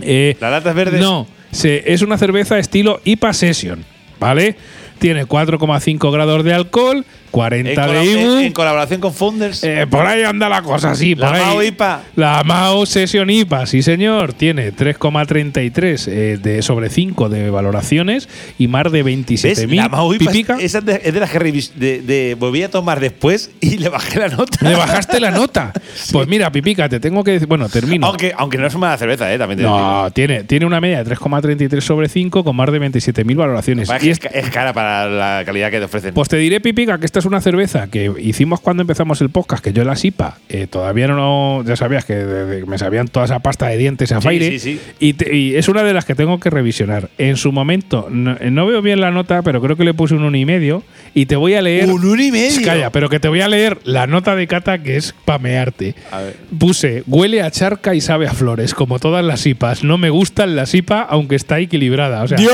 Eh, 0.00 0.36
¿La 0.40 0.48
lata 0.48 0.70
es 0.70 0.74
verde? 0.76 0.98
no, 1.00 1.26
se- 1.50 1.92
es 1.92 2.00
una 2.00 2.16
cerveza 2.16 2.58
estilo 2.58 3.02
IPA 3.04 3.34
Session, 3.34 3.84
¿vale? 4.18 4.56
Tiene 4.98 5.26
4,5 5.26 6.10
grados 6.10 6.42
de 6.42 6.54
alcohol, 6.54 7.04
40 7.30 7.70
En, 7.86 7.92
de 7.92 8.04
Ibu. 8.04 8.32
en- 8.38 8.44
en 8.46 8.52
colaboración 8.52 9.00
con 9.00 9.12
Founders. 9.14 9.62
Eh, 9.64 9.86
por 9.88 10.06
ahí 10.06 10.22
anda 10.22 10.48
la 10.48 10.62
cosa, 10.62 10.94
sí. 10.94 11.14
La. 11.14 11.30
Mao 11.32 11.62
IPA. 11.62 12.02
La 12.16 12.42
Mao 12.44 12.86
Session 12.86 13.28
IPA, 13.30 13.66
sí 13.66 13.82
señor. 13.82 14.32
Tiene 14.32 14.72
3,33 14.72 16.08
eh, 16.08 16.38
de 16.42 16.62
sobre 16.62 16.88
5 16.90 17.28
de 17.28 17.50
valoraciones 17.50 18.28
y 18.58 18.68
más 18.68 18.90
de 18.90 19.02
¿Ves? 19.02 19.16
27.000 19.28 19.76
La 19.76 19.88
Mao 19.88 20.14
IPA 20.14 20.30
pipica. 20.30 20.56
es 20.60 20.72
de, 20.84 21.00
es 21.04 21.14
de 21.14 21.20
las 21.20 21.30
que 21.30 21.38
de, 21.40 22.02
de- 22.02 22.36
volví 22.38 22.62
a 22.62 22.70
tomar 22.70 23.00
después 23.00 23.50
y 23.60 23.78
le 23.78 23.88
bajé 23.88 24.18
la 24.18 24.28
nota. 24.28 24.68
Le 24.68 24.74
bajaste 24.76 25.20
la 25.20 25.30
nota. 25.30 25.72
Pues 26.12 26.26
mira, 26.28 26.50
Pipica, 26.50 26.88
te 26.88 26.98
tengo 27.00 27.22
que 27.24 27.32
decir. 27.32 27.46
Bueno, 27.48 27.68
termino. 27.68 28.06
Aunque, 28.06 28.32
aunque 28.36 28.58
no 28.58 28.66
es 28.66 28.74
una 28.74 28.96
cerveza, 28.96 29.32
¿eh? 29.32 29.38
También 29.38 29.58
te 29.58 29.64
digo. 29.64 29.76
No, 29.78 30.10
tiene, 30.10 30.44
tiene 30.44 30.66
una 30.66 30.80
media 30.80 31.02
de 31.04 31.10
3,33 31.14 31.80
sobre 31.80 32.08
5 32.08 32.42
con 32.44 32.56
más 32.56 32.70
de 32.72 32.80
27.000 32.80 33.36
valoraciones. 33.36 33.88
Y 34.02 34.10
es- 34.10 34.20
es 34.32 34.50
cara 34.50 34.72
para 34.72 35.08
la 35.08 35.42
calidad 35.44 35.70
que 35.70 35.78
te 35.78 35.84
ofrecen. 35.84 36.14
Pues 36.14 36.28
te 36.28 36.36
diré, 36.36 36.60
Pipica, 36.60 36.98
que 36.98 37.06
esta 37.06 37.19
es 37.20 37.24
una 37.26 37.40
cerveza 37.40 37.86
que 37.88 38.12
hicimos 38.20 38.60
cuando 38.60 38.80
empezamos 38.82 39.20
el 39.20 39.30
podcast, 39.30 39.62
que 39.62 39.72
yo 39.72 39.84
la 39.84 39.94
SIPA, 39.94 40.38
eh, 40.48 40.66
todavía 40.68 41.06
no, 41.06 41.62
ya 41.64 41.76
sabías 41.76 42.04
que 42.04 42.14
de- 42.16 42.44
de- 42.46 42.66
me 42.66 42.76
sabían 42.78 43.06
toda 43.08 43.26
esa 43.26 43.38
pasta 43.38 43.68
de 43.68 43.76
dientes 43.76 44.10
a 44.12 44.20
Sí, 44.20 44.28
aire. 44.28 44.50
sí, 44.50 44.58
sí. 44.58 44.80
Y, 44.98 45.12
te- 45.12 45.34
y 45.36 45.54
es 45.54 45.68
una 45.68 45.82
de 45.84 45.94
las 45.94 46.04
que 46.04 46.14
tengo 46.16 46.40
que 46.40 46.50
revisionar. 46.50 47.08
En 47.18 47.36
su 47.36 47.52
momento, 47.52 48.08
no, 48.10 48.36
no 48.50 48.66
veo 48.66 48.82
bien 48.82 49.00
la 49.00 49.10
nota, 49.12 49.42
pero 49.42 49.60
creo 49.62 49.76
que 49.76 49.84
le 49.84 49.94
puse 49.94 50.14
un 50.14 50.24
uno 50.24 50.36
y 50.36 50.44
medio. 50.44 50.82
Y 51.14 51.26
te 51.26 51.36
voy 51.36 51.54
a 51.54 51.62
leer. 51.62 51.86
Un 51.88 52.04
uno 52.04 52.22
y 52.22 52.30
medio. 52.32 52.64
Calla, 52.64 52.90
pero 52.90 53.08
que 53.08 53.20
te 53.20 53.28
voy 53.28 53.40
a 53.40 53.48
leer 53.48 53.78
la 53.84 54.06
nota 54.06 54.34
de 54.34 54.46
cata 54.46 54.82
que 54.82 54.96
es 54.96 55.14
pamearte. 55.24 55.94
A 56.10 56.18
ver. 56.20 56.36
Puse, 56.58 57.02
huele 57.06 57.42
a 57.42 57.50
charca 57.50 57.94
y 57.94 58.00
sabe 58.00 58.26
a 58.26 58.32
flores, 58.34 58.74
como 58.74 58.98
todas 58.98 59.24
las 59.24 59.46
IPAs. 59.46 59.84
No 59.84 59.98
me 59.98 60.10
gustan 60.10 60.56
las 60.56 60.74
IPA, 60.74 61.02
aunque 61.02 61.36
está 61.36 61.58
equilibrada. 61.58 62.22
O 62.22 62.28
sea, 62.28 62.38
¡Dios! 62.38 62.50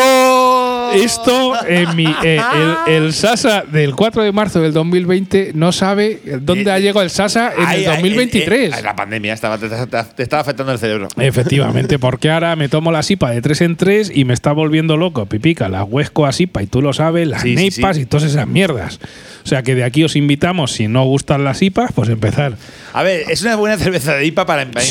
Esto, 0.94 1.54
en 1.66 1.96
mi, 1.96 2.06
eh, 2.24 2.40
el, 2.86 2.94
el 3.04 3.12
Sasa 3.12 3.62
del 3.62 3.94
4 3.94 4.22
de 4.22 4.32
marzo 4.32 4.60
del 4.60 4.72
2020 4.72 5.52
no 5.54 5.72
sabe 5.72 6.20
dónde 6.40 6.70
Eh, 6.70 6.72
ha 6.72 6.78
llegado 6.78 7.02
el 7.02 7.10
Sasa 7.10 7.52
en 7.56 7.64
Ay, 7.66 7.84
el 7.84 7.90
ay, 7.90 7.96
2023. 7.96 8.74
eh, 8.74 8.78
eh, 8.78 8.82
la 8.82 8.94
pandemia 8.96 9.32
estaba, 9.34 9.58
te, 9.58 9.68
te- 9.68 9.86
te 10.14 10.22
estaba 10.22 10.40
afectando 10.42 10.72
el 10.72 10.78
cerebro. 10.78 11.08
Efectivamente, 11.18 11.98
porque 11.98 12.30
ahora 12.30 12.56
me 12.56 12.68
tomo 12.68 12.92
la 12.92 13.02
SIPA 13.02 13.30
de 13.30 13.42
3 13.42 13.60
en 13.62 13.76
3 13.76 14.12
y 14.14 14.24
me 14.24 14.34
está 14.34 14.52
volviendo 14.52 14.96
loco. 14.96 15.26
Pipica, 15.26 15.68
la 15.68 15.84
Huesco 15.84 16.26
a 16.26 16.32
SIPA, 16.32 16.62
y 16.62 16.66
tú 16.66 16.82
lo 16.82 16.92
sabes, 16.92 17.26
las 17.28 17.42
Sí, 17.42 17.50
sí, 17.50 17.54
Neipas 17.56 17.96
sí. 17.96 18.02
y 18.02 18.06
todas 18.06 18.24
esas 18.30 18.46
mierdas. 18.46 19.00
O 19.46 19.48
sea 19.48 19.62
que 19.62 19.76
de 19.76 19.84
aquí 19.84 20.02
os 20.02 20.16
invitamos, 20.16 20.72
si 20.72 20.88
no 20.88 21.04
gustan 21.04 21.44
las 21.44 21.62
IPAs, 21.62 21.92
pues 21.92 22.08
empezar. 22.08 22.56
A 22.92 23.04
ver, 23.04 23.22
es 23.30 23.42
una 23.42 23.54
buena 23.54 23.78
cerveza 23.78 24.14
de 24.16 24.26
IPA 24.26 24.44
para, 24.44 24.62
iniciar. 24.64 24.82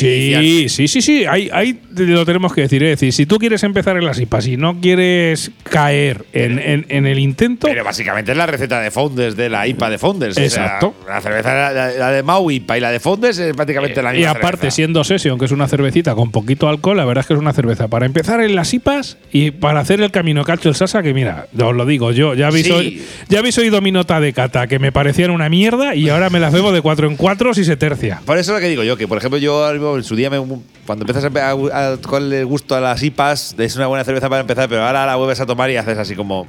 Sí, 0.42 0.68
sí, 0.70 0.88
sí, 0.88 1.02
sí. 1.02 1.26
Ahí, 1.26 1.50
ahí 1.52 1.78
lo 1.94 2.24
tenemos 2.24 2.54
que 2.54 2.62
decir. 2.62 2.82
Es 2.84 2.98
decir, 2.98 3.12
si 3.12 3.26
tú 3.26 3.36
quieres 3.36 3.62
empezar 3.64 3.98
en 3.98 4.06
las 4.06 4.18
IPAs 4.18 4.46
y 4.46 4.56
no 4.56 4.80
quieres 4.80 5.50
caer 5.64 6.24
en, 6.32 6.58
en- 6.58 6.86
en 6.88 7.04
el 7.06 7.18
intento, 7.18 7.66
Pero 7.66 7.84
básicamente 7.84 8.32
es 8.32 8.38
la 8.38 8.46
receta 8.46 8.80
de 8.80 8.90
Founders, 8.90 9.36
de 9.36 9.50
la 9.50 9.66
IPA 9.66 9.90
de 9.90 9.98
Founders. 9.98 10.38
Exacto. 10.38 10.94
O 11.02 11.04
sea, 11.04 11.14
la 11.16 11.20
cerveza, 11.20 11.72
la, 11.72 12.10
de 12.12 12.22
Mau 12.22 12.50
IPA 12.50 12.78
y 12.78 12.80
la 12.80 12.90
de 12.92 12.98
Founders 13.00 13.36
es 13.38 13.54
prácticamente 13.54 14.02
la 14.02 14.14
y 14.14 14.18
misma. 14.20 14.30
aparte, 14.30 14.56
cerveza. 14.56 14.74
siendo 14.74 15.04
Session, 15.04 15.38
que 15.38 15.44
es 15.44 15.52
una 15.52 15.68
cervecita 15.68 16.14
con 16.14 16.30
poquito 16.30 16.66
alcohol, 16.70 16.96
la 16.96 17.04
verdad 17.04 17.20
es 17.24 17.26
que 17.28 17.34
es 17.34 17.38
una 17.40 17.52
cerveza 17.52 17.88
para 17.88 18.06
empezar 18.06 18.40
en 18.40 18.54
las 18.54 18.72
IPAs 18.72 19.18
y 19.32 19.50
para 19.50 19.80
hacer 19.80 20.00
el 20.00 20.10
camino 20.10 20.44
cacho 20.44 20.70
el 20.70 20.76
Sasa, 20.76 21.02
que 21.02 21.12
mira, 21.12 21.46
os 21.60 21.74
lo 21.76 21.84
digo 21.84 22.10
yo, 22.12 22.32
ya 22.32 22.46
habéis, 22.46 22.64
Sí. 22.68 22.72
oído, 22.72 23.04
ya 23.28 23.38
habéis 23.40 23.58
oído 23.58 23.82
mi 23.82 23.92
nota 23.92 24.18
de 24.18 24.32
que 24.68 24.78
me 24.78 24.92
parecían 24.92 25.30
una 25.30 25.48
mierda 25.48 25.94
y 25.94 26.08
ahora 26.08 26.30
me 26.30 26.40
las 26.40 26.52
bebo 26.52 26.72
de 26.72 26.80
cuatro 26.82 27.08
en 27.08 27.16
cuatro 27.16 27.52
si 27.54 27.64
se 27.64 27.76
tercia. 27.76 28.20
Por 28.24 28.38
eso 28.38 28.52
es 28.52 28.56
lo 28.56 28.60
que 28.60 28.68
digo 28.68 28.82
yo, 28.82 28.96
que 28.96 29.06
por 29.08 29.18
ejemplo 29.18 29.38
yo 29.38 29.96
en 29.96 30.04
su 30.04 30.16
día, 30.16 30.30
me- 30.30 30.38
cuando 30.86 31.04
empiezas 31.06 31.24
a, 31.24 31.50
a, 31.92 31.96
cogerle 31.98 32.40
el 32.40 32.46
gusto 32.46 32.74
a 32.74 32.80
las 32.80 33.02
IPAs, 33.02 33.54
es 33.58 33.76
una 33.76 33.86
buena 33.88 34.04
cerveza 34.04 34.28
para 34.28 34.40
empezar, 34.40 34.68
pero 34.68 34.84
ahora 34.84 35.04
la 35.06 35.16
vuelves 35.16 35.40
a 35.40 35.46
tomar 35.46 35.70
y 35.70 35.76
haces 35.76 35.98
así 35.98 36.14
como... 36.14 36.46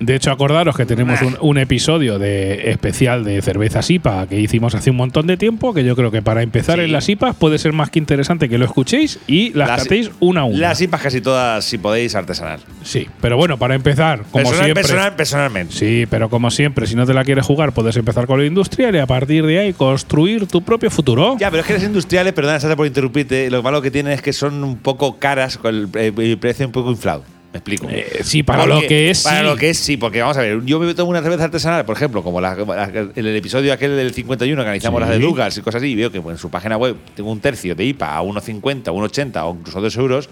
De 0.00 0.14
hecho, 0.14 0.30
acordaros 0.30 0.76
que 0.76 0.86
tenemos 0.86 1.20
un, 1.22 1.36
un 1.40 1.58
episodio 1.58 2.18
de 2.18 2.70
especial 2.70 3.24
de 3.24 3.40
cervezas 3.42 3.90
IPA 3.90 4.26
que 4.26 4.40
hicimos 4.40 4.74
hace 4.74 4.90
un 4.90 4.96
montón 4.96 5.26
de 5.26 5.36
tiempo, 5.36 5.74
que 5.74 5.84
yo 5.84 5.96
creo 5.96 6.10
que 6.10 6.22
para 6.22 6.42
empezar 6.42 6.78
Sí. 6.78 6.84
en 6.84 6.92
las 6.92 7.08
IPAs 7.08 7.36
puede 7.36 7.58
ser 7.58 7.72
más 7.72 7.90
que 7.90 7.98
interesante 7.98 8.48
que 8.48 8.58
lo 8.58 8.64
escuchéis 8.64 9.18
y 9.26 9.52
las, 9.52 9.68
catéis 9.82 10.10
una 10.20 10.42
a 10.42 10.44
una. 10.44 10.58
Las 10.58 10.80
IPAs 10.80 11.00
casi 11.02 11.20
todas, 11.20 11.64
si 11.64 11.78
podéis, 11.78 12.14
artesanal. 12.14 12.60
Sí, 12.82 13.08
pero 13.20 13.36
bueno, 13.36 13.58
para 13.58 13.74
empezar, 13.74 14.20
como 14.30 14.44
Personal- 14.44 14.64
siempre. 14.64 14.82
personal- 14.82 15.16
personalmente. 15.16 15.74
Sí, 15.74 16.06
pero 16.08 16.28
como 16.30 16.50
siempre, 16.50 16.86
si 16.86 16.94
no 16.94 17.06
te 17.06 17.14
la 17.14 17.24
quieres 17.24 17.44
jugar, 17.46 17.72
puedes 17.72 17.96
empezar 17.96 18.26
con 18.26 18.38
lo 18.38 18.44
industrial 18.44 18.94
y 18.94 18.98
a 18.98 19.06
partir 19.06 19.44
de 19.46 19.58
ahí 19.58 19.72
construir 19.72 20.46
tu 20.46 20.62
propio 20.62 20.90
futuro. 20.90 21.36
Ya, 21.38 21.50
pero 21.50 21.60
es 21.62 21.66
que 21.66 21.74
las 21.74 21.82
industriales, 21.82 22.32
perdona, 22.32 22.60
Sasa, 22.60 22.76
por 22.76 22.86
interrumpirte, 22.86 23.50
lo 23.50 23.62
malo 23.62 23.82
que 23.82 23.90
tienen 23.90 24.12
es 24.12 24.22
que 24.22 24.32
son 24.32 24.62
un 24.64 24.76
poco 24.78 25.18
caras, 25.18 25.58
con 25.58 25.74
el, 25.74 25.88
eh, 25.94 26.12
el 26.16 26.38
precio 26.38 26.66
un 26.66 26.72
poco 26.72 26.90
inflado. 26.90 27.24
Me 27.52 27.58
explico. 27.58 27.86
Eh, 27.90 28.20
sí, 28.24 28.42
para 28.42 28.60
Porque- 28.64 28.74
lo 28.82 28.88
que 28.88 29.10
es. 29.10 29.22
Para 29.24 29.40
sí. 29.40 29.44
lo 29.44 29.56
que 29.56 29.70
es, 29.70 29.78
sí, 29.78 29.96
porque 29.98 30.20
vamos 30.22 30.38
a 30.38 30.40
ver, 30.40 30.64
yo 30.64 30.80
me 30.80 30.94
tomo 30.94 31.10
una 31.10 31.20
cerveza 31.20 31.44
artesanal, 31.44 31.84
por 31.84 31.94
ejemplo, 31.96 32.22
como 32.22 32.40
la- 32.40 32.54
la- 32.54 32.84
en 32.90 33.12
el 33.14 33.36
episodio 33.36 33.72
aquel 33.74 33.94
del 33.94 34.14
51 34.14 34.62
que 34.62 34.68
analizamos 34.68 34.98
Sí. 34.98 35.08
las 35.08 35.10
de 35.10 35.18
Douglas 35.22 35.58
y 35.58 35.60
cosas 35.60 35.82
así, 35.82 35.90
y 35.92 35.94
veo 35.94 36.10
que 36.10 36.18
en 36.18 36.38
su 36.38 36.48
página 36.48 36.78
web 36.78 36.96
tengo 37.14 37.30
un 37.30 37.40
tercio 37.40 37.74
de 37.74 37.84
IPA 37.84 38.16
a 38.16 38.22
1,50, 38.22 38.90
1,80 38.92 39.44
o 39.44 39.54
incluso 39.54 39.80
2 39.82 39.96
euros. 39.96 40.30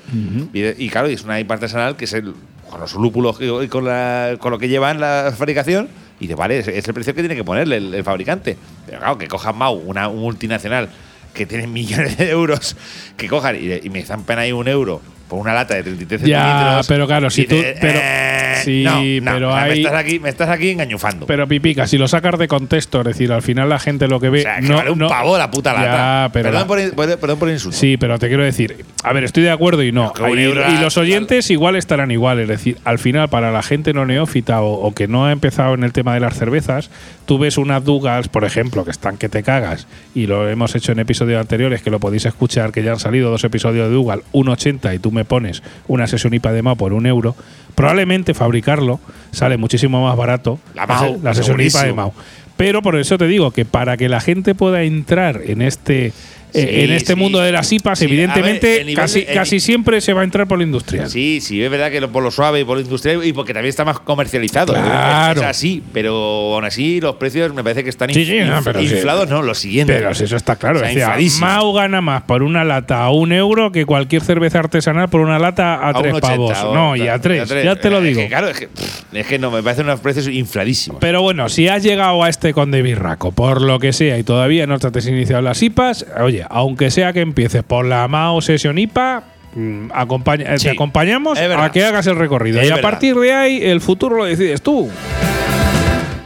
y, 0.55 0.65
y 0.85 0.89
claro, 0.89 1.09
es 1.09 1.23
una 1.23 1.39
IPA 1.39 1.55
artesanal 1.55 1.97
que 1.97 2.07
es 2.07 2.13
el, 2.15 2.33
con 2.71 2.81
los 2.81 2.95
lúpulos 2.95 3.37
y 3.41 3.69
con, 3.69 3.85
la- 3.85 4.37
con 4.39 4.51
lo 4.51 4.59
que 4.59 4.69
llevan 4.69 4.99
la 4.99 5.33
fabricación. 5.37 5.89
Y 6.21 6.27
de 6.27 6.35
vale, 6.35 6.59
es, 6.61 6.69
es 6.69 6.87
el 6.89 6.95
precio 6.95 7.15
que 7.15 7.21
tiene 7.23 7.35
que 7.37 7.45
ponerle 7.45 7.77
el, 7.79 7.95
el 7.95 8.05
fabricante. 8.05 8.57
Pero 8.87 8.99
claro, 8.99 9.19
que 9.19 9.27
cojan 9.29 9.57
Mau, 9.59 9.75
una 9.75 10.09
un 10.09 10.21
multinacional 10.21 10.89
que 11.35 11.45
tiene 11.47 11.67
millones 11.67 12.17
de 12.17 12.31
euros, 12.31 12.77
que 13.19 13.29
cojan 13.29 13.57
y, 13.57 13.87
y 13.87 13.91
me 13.91 14.03
zampen 14.03 14.39
ahí 14.39 14.53
un 14.53 14.69
euro 14.69 15.01
por 15.31 15.39
una 15.39 15.55
lata 15.55 15.75
de 15.75 15.83
33 15.85 16.21
Ya, 16.29 16.43
centilitros. 16.43 16.87
pero 16.89 17.07
claro, 17.07 17.31
si 17.31 17.47
tú- 17.47 17.57
te- 17.61 17.77
pero- 17.81 17.99
eh, 18.03 18.57
sí, 18.65 18.83
no, 18.85 19.31
no, 19.31 19.37
pero 19.37 19.49
o 19.51 19.53
sea, 19.55 19.63
hay- 19.63 19.71
me 19.71 19.77
estás 19.79 19.95
aquí, 19.95 20.19
me 20.19 20.29
estás 20.29 20.49
aquí 20.51 20.71
engañufando. 20.71 21.27
Pero 21.27 21.47
pipica, 21.49 21.87
si 21.87 21.97
lo 21.97 22.09
sacas 22.09 22.39
de 22.39 22.49
contexto, 22.49 22.99
es 23.01 23.07
decir, 23.07 23.33
al 23.33 23.41
final 23.43 23.69
la 23.69 23.79
gente 23.79 24.09
lo 24.09 24.21
que 24.21 24.29
ve. 24.29 24.41
o 24.41 24.43
sea, 24.43 24.57
que 24.61 24.67
no, 24.69 24.77
vale 24.77 24.91
un 24.91 24.99
no- 24.99 25.09
pavo 25.09 25.39
la 25.39 25.51
puta 25.51 25.73
lata. 25.73 25.85
Ya, 26.27 26.31
pero 26.33 26.51
perdón, 26.51 26.61
la- 26.61 26.67
por, 26.97 27.19
perdón, 27.21 27.39
por 27.39 27.49
insulto. 27.49 27.77
Sí, 27.79 27.97
pero 27.97 28.19
te 28.19 28.29
quiero 28.29 28.43
decir, 28.45 28.85
a 29.05 29.13
ver, 29.13 29.25
estoy 29.25 29.45
de 29.45 29.51
acuerdo 29.51 29.83
y 29.83 29.93
no. 29.93 30.13
Y, 30.37 30.81
los 30.83 30.99
oyentes 30.99 31.51
igual 31.51 31.77
estarán 31.77 32.11
igual. 32.11 32.41
Es 32.41 32.49
decir, 32.49 32.77
al 32.85 32.99
final, 32.99 33.29
para 33.29 33.53
la 33.53 33.63
gente 33.63 33.93
no 33.95 34.05
neófita 34.05 34.61
o, 34.63 34.73
o 34.87 34.93
que 34.95 35.07
no 35.09 35.27
ha 35.27 35.33
empezado 35.33 35.75
en 35.75 35.85
el 35.85 35.93
tema 35.93 36.13
de 36.15 36.21
las 36.21 36.37
cervezas, 36.37 36.91
tú 37.27 37.39
ves 37.39 37.57
unas 37.57 37.85
Dugas, 37.85 38.29
por 38.29 38.45
ejemplo, 38.45 38.85
que 38.85 38.91
están 38.91 39.17
que 39.17 39.29
te 39.29 39.43
cagas, 39.45 39.87
y 40.15 40.27
lo 40.27 40.49
hemos 40.49 40.75
hecho 40.75 40.93
en 40.93 40.99
episodios 40.99 41.41
anteriores, 41.41 41.83
que 41.83 41.91
lo 41.91 42.01
podéis 42.01 42.27
escuchar, 42.27 42.73
que 42.73 42.83
ya 42.83 42.93
han 42.93 42.99
salido 42.99 43.31
dos 43.31 43.45
episodios 43.45 43.89
de 43.89 43.95
Dugal, 43.95 44.23
1,80 44.33 44.95
y 44.95 44.99
tú 44.99 45.13
me 45.13 45.20
pones 45.25 45.63
una 45.89 46.07
sesión 46.07 46.35
IPA 46.35 46.53
de 46.53 46.63
Mao 46.63 46.77
por 46.77 46.93
un 46.93 47.07
euro. 47.07 47.37
Probablemente 47.75 48.35
fabricarlo 48.35 49.01
sale 49.31 49.57
muchísimo 49.57 50.05
más 50.05 50.17
barato 50.17 50.59
La 50.75 50.87
Mao, 50.87 51.19
la 51.23 51.35
sesión 51.35 51.61
IPA 51.61 51.85
de. 51.85 51.93
Mao. 51.93 52.15
Pero 52.57 52.83
por 52.83 52.97
eso 52.97 53.17
te 53.17 53.27
digo 53.27 53.53
que 53.53 53.65
para 53.65 53.97
que 53.97 54.09
la 54.09 54.21
gente 54.21 54.55
pueda 54.55 54.83
entrar 54.83 55.41
en 55.47 55.63
este 55.63 56.13
eh, 56.55 56.85
en 56.85 56.93
este 56.93 57.13
sí. 57.15 57.19
mundo 57.19 57.39
de 57.41 57.53
las 57.53 57.71
IPAs, 57.73 57.99
Sí, 57.99 58.05
a 58.05 58.09
ver, 58.09 58.15
evidentemente 58.19 58.95
casi, 58.95 59.21
de- 59.25 59.35
casi 59.35 59.61
siempre 59.61 60.01
se 60.01 60.13
va 60.13 60.21
a 60.23 60.25
entrar 60.25 60.47
por 60.47 60.59
lo 60.59 60.65
industrial. 60.65 61.09
Sí, 61.11 61.41
sí, 61.41 61.63
es 61.63 61.71
verdad 61.71 61.91
que 61.91 62.01
lo- 62.01 62.11
por 62.11 62.23
lo 62.23 62.31
suave 62.31 62.61
y 62.61 62.65
por 62.65 62.77
lo 62.77 62.83
industrial 62.83 63.25
y 63.25 63.33
porque 63.33 63.53
también 63.53 63.71
está 63.71 63.85
más 63.85 64.01
comercializado. 64.01 64.73
Claro. 64.75 65.41
Es 65.41 65.47
así, 65.47 65.83
pero 65.93 66.15
aún 66.55 66.65
así 66.65 67.01
los 67.01 67.17
precios 67.17 67.53
me 67.55 67.63
parece 67.63 67.83
que 67.85 67.91
están 67.91 68.11
inf- 68.11 68.47
no, 68.47 68.61
pero 68.65 68.81
inflados. 68.83 69.29
No, 69.29 69.43
lo 69.43 69.55
siguiente. 69.55 69.93
Pero 69.95 70.11
eso 70.11 70.37
está 70.37 70.57
claro. 70.57 70.77
O 70.77 70.81
sea, 70.81 70.89
es 70.89 70.95
decir, 70.95 71.07
infladísimo. 71.09 71.47
Mau 71.47 71.73
gana 71.73 72.01
más 72.01 72.23
por 72.23 72.43
una 72.43 72.65
lata 72.65 73.03
a 73.03 73.11
un 73.11 73.33
euro 73.33 73.73
que 73.73 73.85
cualquier 73.87 74.23
cerveza 74.23 74.59
artesanal 74.59 75.09
por 75.09 75.21
una 75.21 75.39
lata 75.39 75.75
a, 75.77 75.89
A 75.91 75.93
tres 75.95 76.13
un 76.13 76.19
80 76.19 76.29
pavos. 76.29 76.59
o- 76.65 76.75
no, 76.75 76.97
y 76.97 77.09
a 77.09 77.19
tres, 77.21 77.49
ya 77.49 77.77
te 77.77 77.91
lo 77.91 77.99
Es 77.99 78.05
digo. 78.05 78.21
que, 78.21 78.29
claro, 78.29 78.49
es 78.49 78.59
que, 78.59 78.69
pff, 78.69 79.03
es 79.15 79.27
que 79.27 79.39
no, 79.39 79.51
me 79.51 79.63
parecen 79.63 79.87
unos 79.87 80.01
precios 80.01 80.29
infladísimos. 80.29 81.01
Pero 81.01 81.23
bueno, 81.23 81.49
si 81.49 81.69
has 81.69 81.83
llegado 81.83 82.23
a 82.23 82.29
este 82.29 82.53
conde 82.53 82.83
birraco, 82.83 83.33
por 83.33 83.63
lo 83.63 83.79
que 83.79 83.93
sea, 83.93 84.19
y 84.19 84.23
todavía 84.23 84.67
no 84.67 84.79
te 84.79 84.87
has 84.99 85.07
iniciado 85.07 85.43
las 85.43 85.63
IPAs, 85.63 86.07
oye, 86.21 86.40
aunque 86.49 86.91
sea 86.91 87.13
que 87.13 87.21
empieces 87.21 87.63
por 87.63 87.85
la 87.85 88.07
Mao 88.09 88.41
Session 88.41 88.79
IPA, 88.79 89.25
mm, 89.55 89.89
acompaña- 89.93 90.55
eh, 90.55 90.59
Sí, 90.59 90.65
te 90.67 90.71
acompañamos 90.71 91.39
a 91.39 91.73
que 91.73 91.85
hagas 91.85 92.07
el 92.07 92.17
recorrido. 92.17 92.61
Es 92.61 92.69
y 92.69 92.71
a 92.71 92.77
verdad. 92.77 92.91
partir 92.91 93.15
de 93.17 93.33
ahí, 93.33 93.61
el 93.63 93.81
futuro 93.81 94.17
lo 94.17 94.25
decides 94.25 94.63
tú. 94.63 94.89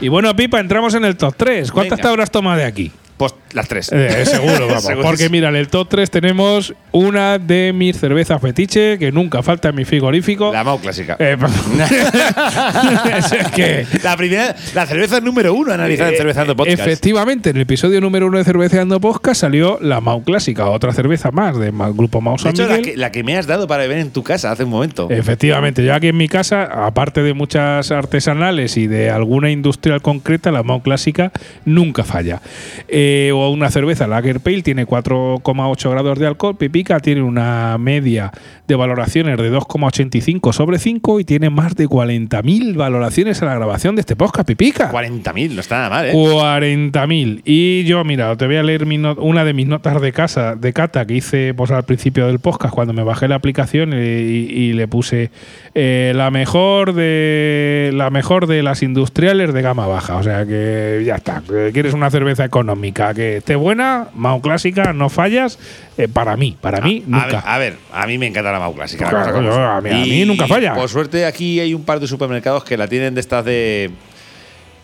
Y 0.01 0.07
bueno, 0.09 0.35
Pipa, 0.35 0.59
entramos 0.59 0.93
en 0.93 1.05
el 1.05 1.15
top 1.15 1.33
3. 1.37 1.71
¿Cuántas 1.71 1.99
te 1.99 2.07
habrás 2.07 2.29
tomado 2.29 2.57
de 2.57 2.65
aquí? 2.65 2.91
Pues 3.17 3.33
las 3.53 3.67
tres. 3.69 3.89
Eh, 3.93 4.25
seguro, 4.25 4.67
vamos. 4.67 4.85
Porque 5.01 5.29
mira, 5.29 5.47
en 5.49 5.55
el 5.55 5.69
top 5.69 5.87
3 5.87 6.11
tenemos 6.11 6.73
una 6.91 7.39
de 7.39 7.71
mis 7.73 7.97
cervezas 7.97 8.41
fetiche 8.41 8.97
que 8.99 9.09
nunca 9.11 9.41
falta 9.41 9.69
en 9.69 9.75
mi 9.75 9.85
frigorífico. 9.85 10.51
La 10.51 10.63
Mau 10.65 10.79
clásica. 10.79 11.15
Eh, 11.19 11.37
es 13.41 13.51
que 13.51 13.85
la 14.03 14.17
primera, 14.17 14.55
la 14.73 14.85
cerveza 14.85 15.19
número 15.21 15.53
uno 15.53 15.71
analizada 15.73 16.09
en 16.09 16.15
Eh, 16.15 16.17
Cervezando 16.17 16.55
Podcast. 16.55 16.79
Efectivamente, 16.79 17.49
en 17.51 17.55
el 17.57 17.61
episodio 17.61 18.01
número 18.01 18.27
uno 18.27 18.37
de 18.37 18.43
Cerveceando 18.43 18.99
Podcast 18.99 19.41
salió 19.41 19.77
la 19.81 20.01
Mau 20.01 20.23
Clásica, 20.23 20.67
otra 20.69 20.93
cerveza 20.93 21.31
más 21.31 21.57
del 21.57 21.71
grupo 21.93 22.21
Mau 22.21 22.35
De 22.35 22.43
San 22.43 22.51
hecho, 22.51 22.63
la 22.67 22.77
Miguel. 22.77 22.91
que, 22.93 22.97
la 22.97 23.11
que 23.11 23.23
me 23.23 23.37
has 23.37 23.47
dado 23.47 23.67
para 23.67 23.83
beber 23.83 23.99
en 23.99 24.11
tu 24.11 24.23
casa 24.23 24.51
hace 24.51 24.63
un 24.65 24.69
momento. 24.71 25.07
Efectivamente, 25.09 25.83
yo 25.83 25.93
aquí 25.93 26.07
en 26.07 26.17
mi 26.17 26.27
casa, 26.27 26.63
aparte 26.85 27.21
de 27.21 27.33
muchas 27.33 27.91
artesanales 27.91 28.77
y 28.77 28.87
de 28.87 29.09
alguna 29.09 29.49
industrial 29.51 30.01
concreta, 30.01 30.51
la 30.51 30.63
Mau 30.63 30.81
Clásica 30.81 31.31
nunca 31.65 32.03
falla. 32.03 32.41
Eh, 32.87 33.04
Eh, 33.07 33.31
o 33.33 33.49
una 33.51 33.69
cerveza 33.69 34.07
Lager 34.07 34.39
Pale 34.39 34.63
tiene 34.63 34.87
4,8 34.87 35.91
grados 35.91 36.17
de 36.17 36.25
alcohol. 36.25 36.55
Pipica 36.57 36.99
tiene 36.99 37.21
una 37.21 37.77
media 37.77 38.31
de 38.67 38.73
valoraciones 38.75 39.37
de 39.37 39.51
2,85 39.51 40.51
sobre 40.53 40.79
5 40.79 41.19
y 41.19 41.23
tiene 41.23 41.51
más 41.51 41.75
de 41.75 41.87
40.000 41.87 42.75
valoraciones 42.75 43.43
a 43.43 43.45
la 43.45 43.53
grabación 43.55 43.95
de 43.95 43.99
este 43.99 44.15
podcast, 44.15 44.47
Pipica. 44.47 44.91
40.000, 44.91 45.51
no 45.51 45.61
está 45.61 45.75
nada 45.77 45.89
mal, 45.91 46.05
¿eh? 46.07 46.13
40.000. 46.13 47.41
Y 47.45 47.83
yo, 47.83 48.03
mira, 48.03 48.35
te 48.37 48.47
voy 48.47 48.55
a 48.55 48.63
leer 48.63 48.87
mi 48.87 48.97
not- 48.97 49.19
una 49.21 49.45
de 49.45 49.53
mis 49.53 49.67
notas 49.67 50.01
de 50.01 50.11
casa, 50.11 50.55
de 50.55 50.73
cata, 50.73 51.05
que 51.05 51.13
hice 51.13 51.53
pues, 51.53 51.69
al 51.69 51.83
principio 51.83 52.25
del 52.25 52.39
podcast 52.39 52.73
cuando 52.73 52.93
me 52.93 53.03
bajé 53.03 53.27
la 53.27 53.35
aplicación 53.35 53.93
y, 53.93 53.97
y 53.97 54.73
le 54.73 54.87
puse 54.87 55.29
eh, 55.75 56.11
la 56.15 56.31
mejor 56.31 56.93
de 56.93 57.91
la 57.93 58.09
mejor 58.09 58.47
de 58.47 58.63
las 58.63 58.81
industriales 58.81 59.53
de 59.53 59.61
gama 59.61 59.85
baja. 59.85 60.15
O 60.15 60.23
sea 60.23 60.43
que 60.45 61.03
ya 61.05 61.15
está. 61.15 61.43
¿Quieres 61.71 61.93
una 61.93 62.09
cerveza 62.09 62.43
económica 62.45 62.94
que 62.95 63.37
esté 63.37 63.55
buena, 63.55 64.07
Mao 64.15 64.41
clásica, 64.41 64.93
no 64.93 65.09
fallas? 65.09 65.59
Eh, 65.97 66.07
para 66.07 66.35
mí, 66.37 66.57
para 66.59 66.81
mí, 66.81 67.03
A 67.07 67.09
nunca. 67.09 67.25
ver, 67.27 67.41
a 67.45 67.57
ver, 67.57 67.77
a 67.93 68.07
mí 68.07 68.17
me 68.17 68.27
encanta 68.27 68.51
la 68.51 68.59
Mau 68.59 68.73
clásica. 68.73 69.11
la 69.11 69.31
cosa 69.31 69.77
a 69.77 69.81
mí- 69.81 69.89
a 69.91 69.95
mí 70.05 70.25
nunca 70.25 70.47
falla. 70.47 70.73
Por 70.73 70.89
suerte, 70.89 71.25
aquí 71.25 71.59
hay 71.59 71.73
un 71.73 71.83
par 71.83 71.99
de 71.99 72.07
supermercados 72.07 72.63
que 72.63 72.77
la 72.77 72.87
tienen 72.87 73.13
de 73.15 73.21
estas 73.21 73.43
de. 73.45 73.91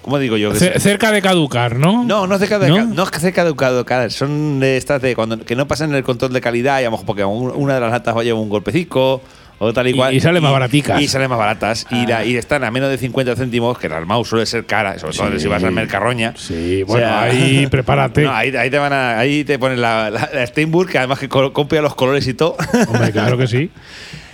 ¿Cómo 0.01 0.17
digo 0.17 0.35
yo? 0.35 0.53
Cerca 0.55 1.11
de 1.11 1.21
caducar, 1.21 1.75
¿no? 1.75 2.03
no, 2.03 2.25
no 2.25 2.37
cerca 2.39 2.57
de 2.57 2.69
¿No? 2.69 3.05
cerca 3.05 3.45
de 3.45 3.55
caducar, 3.55 4.09
son 4.11 4.59
de 4.59 4.75
estas 4.77 4.99
de 5.01 5.15
cuando 5.15 5.37
que 5.45 5.55
no 5.55 5.67
pasan 5.67 5.93
el 5.93 6.01
control 6.03 6.33
de 6.33 6.41
calidad 6.41 6.79
y 6.79 6.83
a 6.83 6.85
lo 6.85 6.91
mejor 6.91 7.05
porque 7.05 7.23
un- 7.23 7.51
una 7.51 7.75
de 7.75 7.81
las 7.81 7.91
latas 7.91 8.15
va 8.15 8.21
a 8.21 8.23
llevar 8.23 8.41
un 8.41 8.49
golpecico 8.49 9.21
o 9.63 9.71
tal 9.73 9.87
y 9.87 9.91
Y- 9.91 9.93
cual. 9.93 10.13
y 10.13 10.19
sale 10.19 10.41
más 10.41 10.51
baraticas. 10.51 10.99
Y 10.99 11.07
salen 11.07 11.29
más 11.29 11.37
baratas. 11.37 11.85
Y, 11.91 12.07
la- 12.07 12.25
y 12.25 12.35
están 12.35 12.63
a 12.63 12.71
menos 12.71 12.89
de 12.89 12.97
50 12.97 13.35
céntimos, 13.35 13.77
que 13.77 13.87
la 13.87 14.01
Mau 14.01 14.25
suele 14.25 14.45
ser 14.47 14.65
cara, 14.65 14.97
sobre 14.97 15.15
todo 15.15 15.31
Sí. 15.33 15.39
si 15.41 15.47
vas 15.47 15.63
al 15.63 15.71
Mercarroña. 15.71 16.33
Sí, 16.35 16.81
O 16.83 16.87
bueno, 16.87 17.05
sea, 17.07 17.21
ahí 17.21 17.67
prepárate. 17.71 18.23
No, 18.23 18.31
ahí, 18.33 18.55
ahí 18.55 18.69
te 18.71 18.79
van 18.79 18.91
a, 18.93 19.19
ahí 19.19 19.43
te 19.43 19.59
ponen 19.59 19.79
la, 19.79 20.09
la, 20.09 20.29
la 20.33 20.47
Steinburg, 20.47 20.89
que 20.89 20.97
además 20.97 21.19
que 21.19 21.29
co- 21.29 21.53
copia 21.53 21.81
los 21.81 21.93
colores 21.93 22.27
y 22.27 22.33
todo. 22.33 22.55
Hombre, 22.87 23.11
claro 23.11 23.37
que 23.37 23.45
sí. 23.47 23.69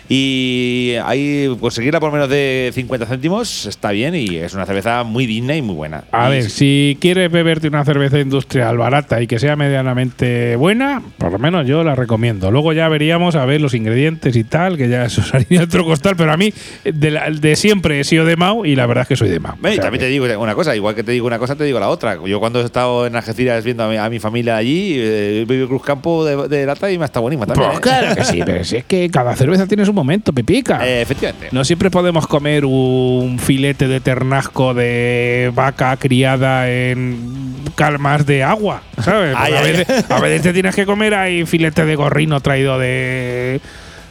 Y 0.10 0.94
ahí 1.06 1.56
conseguirla 1.60 2.00
por 2.00 2.12
menos 2.12 2.30
de 2.30 2.72
50 2.74 3.06
céntimos 3.06 3.66
está 3.66 3.92
bien 3.92 4.16
y 4.16 4.38
es 4.38 4.54
una 4.54 4.66
cerveza 4.66 5.04
muy 5.04 5.26
digna 5.26 5.56
y 5.56 5.62
muy 5.62 5.76
buena. 5.76 6.04
A 6.12 6.28
Y 6.28 6.32
ver, 6.32 6.50
si 6.50 6.98
quieres 7.02 7.32
beberte 7.32 7.68
una 7.68 7.84
cerveza 7.84 8.20
industrial 8.20 8.78
barata 8.78 9.22
y 9.22 9.28
que 9.28 9.38
sea 9.40 9.56
medianamente 9.56 10.56
buena, 10.56 11.02
por 11.18 11.32
lo 11.32 11.40
menos 11.40 11.68
yo 11.68 11.84
la 11.84 11.96
recomiendo. 11.96 12.52
Luego 12.52 12.74
ya 12.74 12.88
veríamos 12.90 13.36
a 13.36 13.46
ver 13.46 13.60
los 13.62 13.74
ingredientes 13.74 14.36
y 14.36 14.44
tal, 14.44 14.78
que 14.78 14.90
ya 14.90 15.06
eso 15.06 15.22
sería 15.24 15.64
otro 15.64 15.84
costal, 15.86 16.16
pero 16.16 16.32
a 16.32 16.38
mí 16.38 16.54
de, 16.84 17.12
la- 17.12 17.30
de 17.30 17.56
siempre 17.56 18.00
he 18.00 18.04
sido 18.04 18.26
de 18.26 18.36
Mau 18.38 18.66
y 18.66 18.76
la 18.76 18.86
verdad 18.86 19.02
es 19.04 19.08
que 19.10 19.16
soy 19.18 19.30
de 19.30 19.40
Mau. 19.40 19.56
Y 19.64 19.68
O 19.68 19.72
sea 19.74 19.82
también 19.84 20.00
que- 20.00 20.06
te 20.06 20.08
digo 20.08 20.26
una 20.42 20.56
cosa, 20.56 20.76
igual 20.76 20.96
que 20.96 21.04
te 21.04 21.12
digo 21.12 21.28
una 21.28 21.40
cosa, 21.40 21.56
te 21.56 21.64
digo 21.66 21.80
la 21.80 21.90
otra. 21.90 22.18
Yo 22.26 22.40
cuando 22.40 22.62
he 22.62 22.66
estado 22.66 23.06
en 23.08 23.16
Algeciras 23.16 23.64
viendo 23.64 23.84
a 23.84 23.90
mi, 23.90 23.98
a 23.98 24.10
mi 24.10 24.20
familia 24.20 24.56
allí, 24.58 24.94
eh, 24.98 25.42
he 25.42 25.46
bebido 25.46 25.68
Cruz 25.68 25.84
Campo 25.84 26.24
de, 26.26 26.48
de 26.48 26.66
lata 26.66 26.90
y 26.92 26.98
me 26.98 27.06
está 27.06 27.20
buenísima 27.20 27.46
también. 27.46 27.70
Pues 27.72 27.80
¿eh? 27.80 27.82
claro 27.82 28.16
que 28.16 28.24
sí, 28.24 28.42
pero 28.46 28.64
si 28.64 28.78
es 28.78 28.86
que 28.86 29.10
cada 29.10 29.36
cerveza 29.36 29.68
tiene 29.68 29.86
su 29.86 29.94
momento, 29.98 30.32
Pepica. 30.34 30.88
Eh, 30.88 31.02
efectivamente. 31.02 31.50
No 31.52 31.66
siempre 31.66 31.92
podemos 31.92 32.26
comer 32.28 32.64
un 32.66 33.38
filete 33.40 33.88
de 33.88 34.00
ternasco 34.00 34.74
de 34.74 35.52
vaca 35.54 35.98
criada 35.98 36.70
en 36.70 37.56
calmas 37.76 38.26
de 38.26 38.44
agua, 38.44 38.82
¿sabes? 39.04 39.36
Ay, 39.38 39.54
a, 39.54 39.60
ay, 39.60 39.72
veces, 39.74 40.10
a 40.12 40.20
veces 40.20 40.42
te 40.42 40.54
tienes 40.54 40.74
que 40.76 40.86
comer 40.86 41.14
ahí 41.14 41.46
filete 41.46 41.86
de 41.86 41.96
gorrino 41.96 42.40
traído 42.40 42.80
de, 42.80 43.60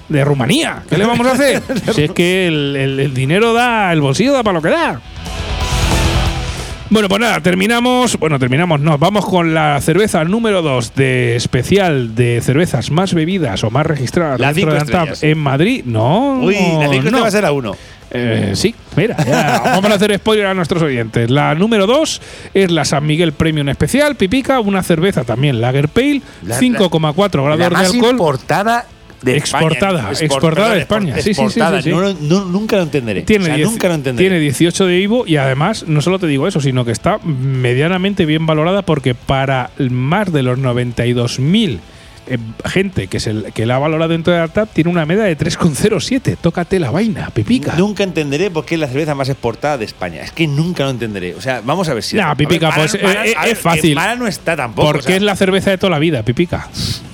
de 0.09 0.25
Rumanía. 0.25 0.83
¿Qué 0.89 0.99
le 0.99 1.07
vamos 1.07 1.27
a 1.27 1.33
hacer? 1.33 1.63
si 1.95 2.05
es 2.05 2.11
que 2.13 2.47
el, 2.47 2.77
el- 2.77 3.01
el 3.01 3.15
dinero 3.15 3.53
da, 3.55 3.93
el 3.93 4.01
bolsillo 4.01 4.33
da 4.33 4.43
para 4.43 4.55
lo 4.59 4.63
que 4.63 4.69
da. 4.69 5.01
Bueno, 6.89 7.09
pues 7.09 7.21
nada, 7.21 7.41
terminamos. 7.41 8.17
Bueno, 8.19 8.39
terminamos, 8.39 8.81
no. 8.81 8.97
Vamos 8.97 9.27
con 9.27 9.53
la 9.55 9.81
cerveza 9.81 10.23
número 10.25 10.63
2 10.63 10.95
de 10.95 11.35
especial 11.37 12.15
de 12.15 12.41
cervezas 12.41 12.91
más 12.93 13.13
bebidas 13.13 13.65
o 13.65 13.71
más 13.71 13.85
registradas 13.87 14.39
La 14.39 14.53
dentro 14.53 14.73
de 14.73 14.79
estrellas. 14.79 15.23
en 15.23 15.39
Madrid. 15.39 15.83
No. 15.85 16.39
Uy, 16.41 16.55
la 16.55 16.89
5 16.89 17.11
no. 17.11 17.21
va 17.23 17.27
a 17.27 17.31
ser 17.31 17.43
la 17.43 17.53
1. 17.53 17.77
Eh, 18.13 18.53
sí, 18.55 18.73
mira, 18.97 19.17
ya, 19.27 19.63
vamos 19.65 19.91
a 19.91 19.95
hacer 19.95 20.15
spoiler 20.17 20.47
a 20.47 20.55
nuestros 20.55 20.81
oyentes. 20.81 21.29
La 21.29 21.57
número 21.57 21.89
2 21.89 22.23
es 22.55 22.71
la 22.71 22.85
San 22.85 23.05
Miguel 23.05 23.33
Premium 23.33 23.69
Especial, 23.69 24.15
Pipica, 24.15 24.61
una 24.61 24.85
cerveza 24.85 25.25
también 25.25 25.61
Lager 25.61 25.89
Pale, 25.89 26.23
La- 26.45 26.57
5,4 26.57 27.49
La 27.49 27.57
grados 27.57 27.59
de 27.59 27.71
más 27.71 27.87
alcohol. 27.93 28.11
importada 28.13 28.87
de 29.23 29.37
Exportada, 29.37 30.13
España. 30.13 30.27
exportada 30.27 30.75
de 30.75 30.81
España. 30.81 31.15
Sí, 31.21 31.35
sí, 31.35 31.43
sí. 31.51 31.61
No, 31.91 32.13
no, 32.15 32.45
nunca 32.45 32.77
lo 32.77 32.83
entenderé. 32.83 33.23
Tiene, 33.23 33.45
O 33.45 33.47
sea, 33.47 33.57
10 33.57 33.69
nunca 33.71 33.89
lo 33.89 33.95
entenderé. 33.95 34.29
tiene 34.29 34.41
18 34.41 34.87
de 34.87 35.01
Ivo 35.01 35.25
y 35.27 35.37
además 35.37 35.85
no 35.87 36.01
solo 36.03 36.19
te 36.19 36.27
digo 36.27 36.47
eso, 36.47 36.61
sino 36.61 36.85
que 36.85 36.93
está 36.93 37.19
medianamente 37.19 38.27
bien 38.27 38.47
valorada 38.47 38.83
porque 38.83 39.15
para 39.15 39.71
más 39.79 40.33
de 40.33 40.43
los 40.43 40.59
92.000 40.59 41.75
eh, 41.75 41.79
gente 42.65 43.07
que, 43.07 43.21
se, 43.21 43.35
que 43.55 43.67
la 43.67 43.77
ha 43.77 43.79
valorado 43.79 44.11
dentro 44.13 44.33
de 44.33 44.41
la 44.41 44.49
TAP 44.49 44.71
tiene 44.73 44.91
una 44.91 45.07
media 45.07 45.25
de 45.25 45.37
3,07. 45.39 46.37
Tócate 46.41 46.79
la 46.81 46.91
vaina, 46.91 47.31
Pipica. 47.31 47.75
Nunca 47.77 48.03
entenderé 48.05 48.51
por 48.51 48.65
qué 48.65 48.75
es 48.75 48.81
la 48.81 48.89
cerveza 48.89 49.15
más 49.15 49.29
exportada 49.29 49.79
de 49.79 49.85
España. 49.85 50.23
Es 50.23 50.33
que 50.33 50.47
nunca 50.47 50.85
lo 50.85 50.91
entenderé. 50.91 51.35
O 51.35 51.41
sea, 51.41 51.61
vamos 51.65 51.89
a 51.89 51.95
ver 51.95 52.03
si. 52.03 52.17
Nah, 52.17 52.27
a 52.31 52.35
ver, 52.35 52.47
Pipica, 52.49 52.71
mala- 52.71 52.87
pues, 52.91 53.03
mala- 53.03 53.27
eh, 53.27 53.35
a 53.37 53.43
es 53.45 53.49
ver, 53.51 53.57
fácil. 53.57 53.95
Mala 53.95 54.17
no 54.17 54.27
está 54.27 54.57
tampoco. 54.57 54.87
Porque 54.89 55.01
o 55.01 55.07
sea, 55.09 55.17
es 55.17 55.23
la 55.23 55.37
cerveza 55.37 55.71
de 55.71 55.79
toda 55.79 55.91
la 55.91 55.99
vida, 55.99 56.23
Pipica. 56.23 56.69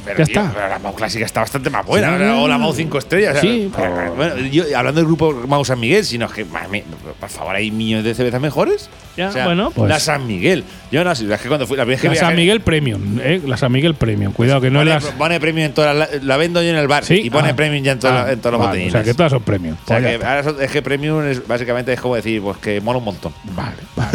pero, 0.05 0.19
ya 0.19 0.25
tío, 0.25 0.41
está. 0.41 0.53
pero 0.53 0.69
la 0.69 0.79
Mau 0.79 0.95
clásica 0.95 1.25
está 1.25 1.41
bastante 1.41 1.71
más 1.71 1.85
buena. 1.87 2.17
Sí. 2.19 2.25
o 2.25 2.49
la 2.49 2.59
Mau 2.59 2.73
5 2.73 2.99
estrellas. 2.99 3.37
o 3.37 3.41
sea, 3.41 3.43
Sí, 3.43 3.71
pero- 3.75 3.95
pero- 3.95 4.15
bueno, 4.15 4.37
yo, 4.39 4.65
hablando 4.77 5.01
del 5.01 5.07
grupo 5.07 5.33
Mau 5.47 5.65
San 5.65 5.79
Miguel, 5.81 6.05
sino 6.05 6.29
que, 6.29 6.45
mami, 6.45 6.83
por 7.21 7.29
favor, 7.29 7.55
hay 7.55 7.71
millones 7.71 8.05
de 8.05 8.15
cervezas 8.15 8.41
mejores. 8.41 8.91
Ya, 9.17 9.29
O 9.29 9.33
sea, 9.33 9.45
bueno, 9.45 9.71
pues- 9.71 9.89
La 9.91 10.01
San 10.01 10.27
Miguel. 10.27 10.65
Yo 10.91 11.05
no 11.05 11.15
sé, 11.15 11.33
es 11.33 11.41
que 11.41 11.49
cuando 11.49 11.67
fui 11.67 11.77
la 11.77 11.85
primera 11.85 11.97
vez 12.03 12.03
que 12.03 12.09
La 12.21 12.27
San 12.29 12.37
Miguel 12.37 12.61
Premium, 12.61 13.19
¿eh? 13.23 13.41
La 13.47 13.57
San 13.57 13.71
Miguel 13.73 13.95
Premium. 13.95 14.33
Cuidado, 14.33 14.61
que 14.61 14.71
no 14.71 14.83
es 14.83 15.02
pone, 15.03 15.17
pone 15.19 15.41
premium 15.41 15.67
en 15.67 15.75
todas 15.75 15.97
las. 15.97 16.23
La 16.23 16.37
vendo 16.37 16.63
yo 16.63 16.69
en 16.71 16.77
el 16.77 16.89
bar. 16.89 17.05
Sí, 17.05 17.21
Y 17.25 17.31
pone 17.31 17.51
ah. 17.51 17.57
premium 17.57 17.85
ya 17.85 17.93
en, 17.93 17.99
toda- 17.99 18.25
Ah, 18.27 18.33
en 18.33 18.39
todos 18.41 18.53
los 18.53 18.59
vale, 18.61 18.69
botellines. 18.71 18.95
O 18.95 18.97
sea, 18.99 19.05
que 19.05 19.15
todas 19.15 19.33
son 19.33 19.43
premium. 19.43 19.77
O 19.83 19.87
sea, 19.87 19.99
Pues 20.01 20.19
que 20.19 20.25
ahora 20.25 20.43
son- 20.45 20.57
es 20.63 20.71
que 20.71 20.83
premium 20.83 21.25
es, 21.27 21.47
básicamente 21.47 21.93
es 21.93 22.01
como 22.01 22.17
decir, 22.17 22.41
pues 22.43 22.57
que 22.59 22.81
mola 22.81 22.99
un 22.99 23.05
montón. 23.05 23.33
Vale, 23.55 23.77
vale. 23.97 24.11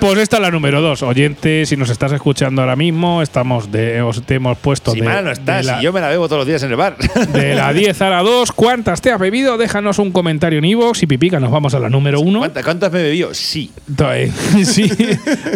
pues 0.00 0.18
esta 0.18 0.36
es 0.36 0.42
la 0.42 0.50
número 0.50 0.80
dos. 0.80 1.02
Oyente, 1.02 1.66
si 1.66 1.76
nos 1.76 1.90
estás 1.90 2.12
escuchando 2.12 2.62
ahora 2.62 2.76
mismo, 2.76 3.22
estamos 3.22 3.70
de, 3.72 4.02
os- 4.02 4.22
te 4.22 4.34
hemos 4.36 4.58
puesto 4.58 4.92
Si 4.92 5.00
de, 5.00 5.06
mal 5.06 5.24
no 5.24 5.30
está, 5.30 5.56
de 5.58 5.62
la, 5.64 5.78
si 5.78 5.84
yo 5.84 5.92
me 5.92 6.00
la 6.00 6.08
bebo 6.08 6.26
todos 6.28 6.40
los 6.40 6.46
días 6.46 6.62
en 6.62 6.70
el 6.70 6.76
bar. 6.76 6.96
de 6.98 7.54
la 7.54 7.72
10 7.74 8.00
a 8.02 8.10
la 8.10 8.22
2. 8.22 8.52
¿Cuántas 8.52 9.00
te 9.00 9.10
has 9.10 9.18
bebido? 9.18 9.56
Déjanos 9.58 9.98
un 9.98 10.12
comentario 10.12 10.58
en 10.58 10.64
iVoox 10.64 11.02
y 11.02 11.06
pipica, 11.06 11.40
nos 11.40 11.50
vamos 11.50 11.74
a 11.74 11.78
la 11.78 11.88
número 11.88 12.20
1. 12.20 12.38
¿Cuántas, 12.38 12.64
¿Cuántas 12.64 12.92
me 12.92 13.02
bebió? 13.02 13.32
Sí. 13.34 13.70
sí, 14.64 14.90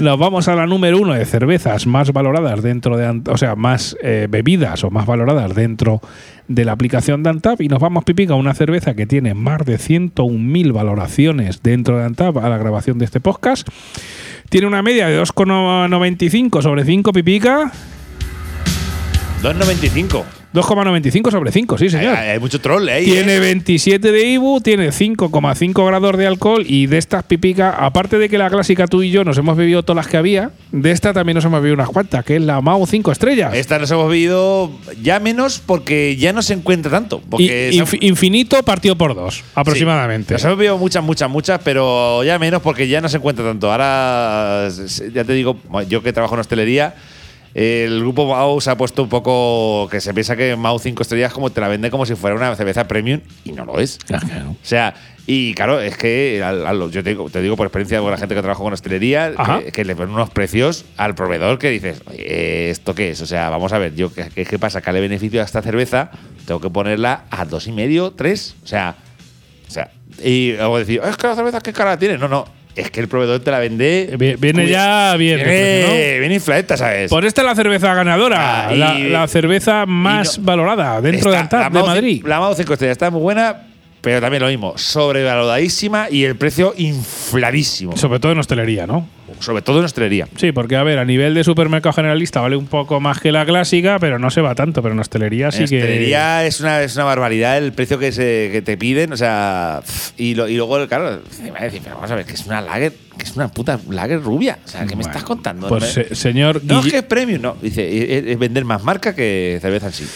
nos 0.01 0.19
vamos 0.19 0.49
a 0.49 0.55
la 0.55 0.67
número 0.67 0.99
1 0.99 1.15
de 1.15 1.25
cervezas 1.25 1.87
más 1.87 2.13
valoradas 2.13 2.63
dentro 2.63 2.97
de, 2.97 3.21
o 3.31 3.37
sea, 3.37 3.55
más 3.57 3.97
eh, 4.03 4.27
bebidas 4.31 4.56
o 4.57 4.91
más 4.91 5.07
valoradas 5.07 5.55
dentro 5.55 6.01
de 6.49 6.65
la 6.65 6.73
aplicación 6.73 7.23
de 7.23 7.31
Antap 7.31 7.61
y 7.61 7.69
nos 7.69 7.81
vamos 7.81 8.05
pipica 8.05 8.35
una 8.35 8.55
cerveza 8.55 8.95
que 8.95 9.07
tiene 9.07 9.35
más 9.35 9.65
de 9.65 9.79
101.000 9.79 10.73
valoraciones 10.73 11.63
dentro 11.63 11.99
de 11.99 12.05
Antap 12.05 12.39
a 12.39 12.49
la 12.49 12.57
grabación 12.57 12.99
de 12.99 13.05
este 13.05 13.21
podcast. 13.21 13.69
Tiene 14.49 14.67
una 14.67 14.83
media 14.83 15.09
de 15.09 15.21
2,95 15.21 16.63
sobre 16.63 16.85
5 16.85 17.13
pipica. 17.13 17.71
2.95. 19.43 20.46
2,95 20.57 21.31
sobre 21.31 21.53
5, 21.53 21.79
sí, 21.79 21.91
señor. 21.91 22.17
hay 22.17 22.39
mucho 22.39 22.61
troll 22.61 22.89
ahí. 22.89 23.05
Tiene 23.05 23.37
¿eh? 23.37 23.41
27 23.41 24.11
de 24.13 24.25
IBU, 24.33 24.61
tiene 24.61 24.89
5,5 24.89 25.87
grados 25.87 26.17
de 26.17 26.27
alcohol 26.27 26.65
y 26.67 26.87
de 26.87 26.99
estas 26.99 27.25
pipica, 27.25 27.71
aparte 27.71 28.19
de 28.19 28.29
que 28.29 28.39
la 28.39 28.49
clásica 28.51 28.87
tú 28.87 29.03
y 29.03 29.11
yo 29.11 29.25
nos 29.25 29.39
hemos 29.39 29.57
bebido 29.57 29.83
todas 29.83 30.05
las 30.05 30.11
que 30.11 30.17
había, 30.17 30.51
de 30.73 30.91
esta 30.91 31.13
también 31.13 31.35
nos 31.37 31.45
hemos 31.45 31.61
bebido 31.61 31.75
unas 31.75 31.89
cuantas, 31.89 32.25
que 32.25 32.37
es 32.37 32.43
la 32.43 32.61
Mau 32.61 32.87
5 32.87 33.13
estrellas. 33.13 33.55
Esta 33.55 33.79
nos 33.79 33.91
hemos 33.91 34.09
bebido 34.09 34.71
ya 35.03 35.21
menos 35.21 35.61
porque 35.65 36.17
ya 36.17 36.33
no 36.33 36.43
se 36.43 36.55
encuentra 36.55 36.91
tanto. 36.91 37.21
Porque 37.29 37.71
Y- 37.73 38.07
infinito 38.07 38.57
partido 38.63 38.97
por 38.97 39.15
dos, 39.15 39.45
aproximadamente. 39.55 40.29
Sí. 40.29 40.33
Nos 40.35 40.45
hemos 40.45 40.59
bebido 40.59 40.79
muchas, 40.79 41.03
muchas, 41.05 41.31
muchas, 41.31 41.61
pero 41.63 42.25
ya 42.25 42.39
menos 42.39 42.63
porque 42.63 42.89
ya 42.89 43.01
no 43.01 43.09
se 43.09 43.17
encuentra 43.19 43.45
tanto. 43.45 43.71
Ahora, 43.71 44.69
ya 45.13 45.25
te 45.25 45.33
digo, 45.33 45.57
yo 45.89 46.03
que 46.03 46.13
trabajo 46.13 46.35
en 46.35 46.41
hostelería, 46.41 46.95
el 47.59 48.01
grupo 48.01 48.27
Mau 48.27 48.61
se 48.61 48.71
ha 48.71 48.77
puesto 48.77 49.03
un 49.05 49.09
poco 49.09 49.89
que 49.91 50.01
se 50.03 50.13
piensa 50.13 50.37
que 50.37 50.57
Mau 50.57 50.79
5 50.79 51.01
estrellas 51.03 51.33
como 51.33 51.49
te 51.51 51.61
la 51.63 51.69
vende 51.69 51.91
como 51.91 52.05
si 52.05 52.15
fuera 52.15 52.37
una 52.37 52.55
cerveza 52.55 52.87
premium 52.87 53.21
y 53.45 53.53
no 53.53 53.65
lo 53.65 53.81
es. 53.81 53.97
Claro. 54.07 54.51
O 54.51 54.57
sea, 54.63 54.93
y 55.27 55.55
claro, 55.55 55.81
es 55.81 55.97
que 55.97 56.43
al- 56.45 56.67
al- 56.67 56.91
yo 56.91 57.03
te 57.03 57.09
digo, 57.11 57.31
te 57.31 57.41
digo 57.41 57.57
por 57.57 57.67
experiencia 57.67 57.99
con 58.01 58.11
la 58.11 58.19
gente 58.19 58.35
que 58.35 58.43
trabaja 58.43 58.63
con 58.63 58.73
hostelería, 58.75 59.33
que, 59.65 59.73
que 59.73 59.85
le 59.87 59.97
ponen 59.97 60.15
unos 60.15 60.29
precios 60.29 60.85
al 60.99 61.15
proveedor 61.15 61.59
que 61.59 61.71
dices, 61.71 62.03
"Oye, 62.07 62.69
¿esto 62.71 62.95
qué 62.95 63.11
es? 63.13 63.23
O 63.23 63.27
sea, 63.27 63.49
vamos 63.49 63.73
a 63.73 63.79
ver, 63.79 63.95
yo 63.95 64.13
¿qué, 64.13 64.29
qué- 64.35 64.45
qué 64.45 64.59
pasa? 64.59 64.83
¿Qué 64.83 64.93
le 64.93 65.01
beneficio 65.01 65.41
a 65.41 65.45
esta 65.45 65.63
cerveza? 65.63 66.11
Tengo 66.47 66.61
que 66.61 66.69
ponerla 66.71 67.25
a 67.31 67.47
dos 67.47 67.67
y 67.67 67.73
medio, 67.73 68.11
tres. 68.13 68.55
O 68.63 68.67
sea, 68.67 68.97
o 69.67 69.71
sea, 69.71 69.91
y 70.23 70.53
luego 70.53 70.79
decir, 70.79 71.01
es 71.05 71.17
que 71.17 71.27
la 71.27 71.35
cerveza 71.35 71.61
qué 71.61 71.73
cara 71.73 71.99
tiene. 71.99 72.19
No, 72.19 72.29
no, 72.29 72.45
es 72.77 72.91
que 72.91 73.01
el 73.01 73.09
proveedor 73.09 73.41
te 73.41 73.51
la 73.51 73.59
vende. 73.59 74.15
Vi- 74.19 74.37
Viene 74.37 74.65
Uy, 74.65 74.71
ya 74.71 75.15
bien. 75.17 75.39
Viene, 75.39 76.19
viene 76.21 76.35
infladeta, 76.35 76.77
¿sabes? 76.77 77.11
Por 77.11 77.25
esta 77.25 77.41
es 77.43 77.47
la 77.47 77.55
cerveza 77.55 77.95
ganadora, 77.95 78.69
Ah, 78.69 78.73
la, 78.73 78.95
la 78.99 79.29
cerveza 79.29 79.87
más 79.87 80.39
no- 80.39 80.45
valorada 80.45 81.01
dentro 81.01 81.31
de 81.31 81.37
la 81.37 81.43
de 81.45 81.49
cin- 81.49 81.87
Madrid. 81.87 82.23
La 82.27 82.39
Mau 82.41 82.55
5 82.55 82.73
estrellas 82.73 82.93
está 82.93 83.11
muy 83.11 83.21
buena, 83.23 83.57
pero 84.07 84.21
también 84.21 84.41
lo 84.41 84.49
mismo, 84.49 84.73
sobrevaloradísima 84.79 86.07
y 86.11 86.23
el 86.23 86.37
precio 86.37 86.75
infladísimo. 86.77 87.97
Sobre 87.97 88.21
todo 88.21 88.31
en 88.31 88.39
hostelería, 88.39 88.87
¿no? 88.87 89.09
sobre 89.41 89.61
todo 89.61 89.81
en 89.81 89.85
hostelería. 89.85 90.29
Sí, 90.37 90.53
porque 90.53 90.77
a 90.77 90.83
ver, 90.85 90.99
a 91.01 91.05
nivel 91.05 91.35
de 91.35 91.43
supermercado 91.45 91.93
generalista 91.93 92.41
vale 92.41 92.55
un 92.57 92.67
poco 92.69 93.01
más 93.01 93.19
que 93.21 93.33
la 93.33 93.45
clásica, 93.45 93.99
pero 93.99 94.19
no 94.21 94.31
se 94.31 94.41
va 94.41 94.55
tanto. 94.55 94.81
Pero 94.81 94.95
en 94.95 95.01
hostelería 95.01 95.51
sí 95.51 95.65
en 95.65 95.69
que. 95.69 95.77
hostelería 95.81 96.47
es 96.47 96.61
una, 96.61 96.81
es 96.83 96.95
una 96.95 97.05
barbaridad 97.05 97.59
el 97.59 97.73
precio 97.73 97.99
que, 97.99 98.13
se, 98.13 98.49
que 98.53 98.63
te 98.63 98.79
piden, 98.79 99.13
o 99.13 99.17
sea, 99.17 99.83
y, 100.17 100.37
lo- 100.37 100.49
y 100.49 100.57
luego, 100.57 100.87
claro, 100.87 101.21
me 101.43 101.51
va 101.51 101.59
a 101.59 101.65
decir, 101.65 101.81
pero 101.83 101.97
vamos 101.97 102.11
a 102.13 102.15
ver, 102.15 102.25
que 102.25 102.33
es 102.35 102.47
una 102.47 102.61
lager, 102.63 102.93
que 103.19 103.25
es 103.25 103.35
una 103.37 103.49
puta 103.49 103.79
lager 103.91 104.23
rubia. 104.23 104.59
O 104.65 104.69
sea, 104.69 104.87
¿qué 104.87 104.95
me 104.95 105.03
estás 105.03 105.25
contando? 105.25 105.69
Pues, 105.69 105.83
no, 105.83 105.89
se- 105.91 106.15
señor 106.15 106.63
no, 106.65 106.79
es 106.81 106.87
que 106.93 106.99
es 106.99 107.03
premium, 107.05 107.43
no. 107.43 107.57
Dice, 107.61 108.19
es, 108.19 108.27
es 108.27 108.39
vender 108.39 108.65
más 108.65 108.85
marca 108.85 109.15
que 109.15 109.59
cerveza 109.61 109.89
en 109.89 109.93
sí. 109.93 110.07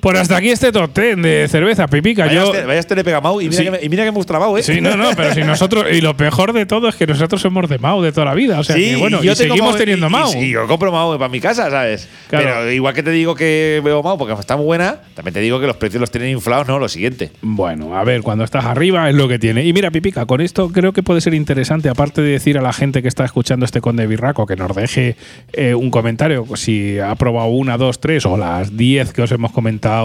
Pues 0.00 0.18
hasta 0.18 0.36
aquí 0.36 0.50
este 0.50 0.72
top 0.72 0.96
10 0.96 1.16
de 1.22 1.48
cerveza, 1.48 1.86
Pipica. 1.86 2.26
Vaya, 2.26 2.34
Yo, 2.44 2.52
este, 2.54 2.66
vaya 2.66 2.80
este 2.80 2.94
le 2.96 3.04
pega 3.04 3.20
Mau 3.20 3.40
y 3.40 3.48
mira, 3.48 3.56
Sí. 3.56 3.70
que 3.70 3.86
y 3.86 3.88
mira 3.88 4.04
que 4.04 4.12
me 4.12 4.16
gusta 4.16 4.38
Mau, 4.38 4.56
¿eh? 4.56 4.62
Sí, 4.62 4.80
no, 4.80 4.96
no, 4.96 5.10
pero 5.16 5.34
si 5.34 5.40
nosotros. 5.40 5.86
Y 5.92 6.00
lo 6.00 6.14
mejor 6.14 6.52
de 6.52 6.66
todo 6.66 6.88
es 6.88 6.96
que 6.96 7.06
nosotros 7.06 7.40
somos 7.40 7.68
de 7.68 7.78
Mau 7.78 8.02
de 8.02 8.12
toda 8.12 8.26
la 8.26 8.34
vida. 8.34 8.60
O 8.60 8.64
sea, 8.64 8.76
que, 8.76 8.96
bueno, 8.96 9.22
y 9.22 9.26
yo 9.26 9.34
seguimos 9.34 9.70
Mau 9.70 9.76
teniendo 9.76 10.10
Mau. 10.10 10.32
Y, 10.34 10.44
y 10.46 10.50
yo 10.50 10.66
compro 10.66 10.92
Mau 10.92 11.16
para 11.18 11.28
mi 11.28 11.40
casa, 11.40 11.70
¿sabes? 11.70 12.08
Claro. 12.28 12.44
Pero 12.46 12.72
igual 12.72 12.94
que 12.94 13.02
te 13.02 13.10
digo 13.10 13.34
que 13.34 13.80
veo 13.84 14.02
Mau 14.02 14.18
porque 14.18 14.34
está 14.34 14.56
muy 14.56 14.66
buena, 14.66 14.98
también 15.14 15.34
te 15.34 15.40
digo 15.40 15.60
que 15.60 15.66
los 15.66 15.76
precios 15.76 16.00
los 16.00 16.10
tienen 16.10 16.30
inflados, 16.30 16.68
no, 16.68 16.78
lo 16.78 16.88
siguiente. 16.88 17.32
Bueno, 17.42 17.96
a 17.96 18.04
ver, 18.04 18.22
cuando 18.22 18.44
estás 18.44 18.64
arriba 18.66 19.08
es 19.08 19.14
lo 19.14 19.28
que 19.28 19.38
tiene. 19.38 19.64
Y 19.64 19.72
mira, 19.72 19.90
Pipica, 19.90 20.26
con 20.26 20.40
esto 20.40 20.68
creo 20.70 20.92
que 20.92 21.02
puede 21.02 21.20
ser 21.20 21.34
interesante, 21.34 21.88
aparte 21.88 22.20
de 22.22 22.30
decir 22.32 22.58
a 22.58 22.62
la 22.62 22.72
gente 22.72 23.02
que 23.02 23.08
está 23.08 23.24
escuchando 23.24 23.64
este 23.64 23.80
Conde 23.80 24.06
Birraco 24.06 24.46
que 24.46 24.56
nos 24.56 24.74
deje 24.76 25.16
eh, 25.52 25.74
un 25.74 25.90
comentario, 25.90 26.46
si 26.54 26.98
ha 26.98 27.14
probado 27.14 27.48
una, 27.48 27.76
dos, 27.78 27.98
tres 28.00 28.26
o 28.26 28.36
las 28.36 28.76
diez 28.76 29.12
que 29.12 29.22
os 29.22 29.32
hemos 29.32 29.52
comentado. 29.52 29.95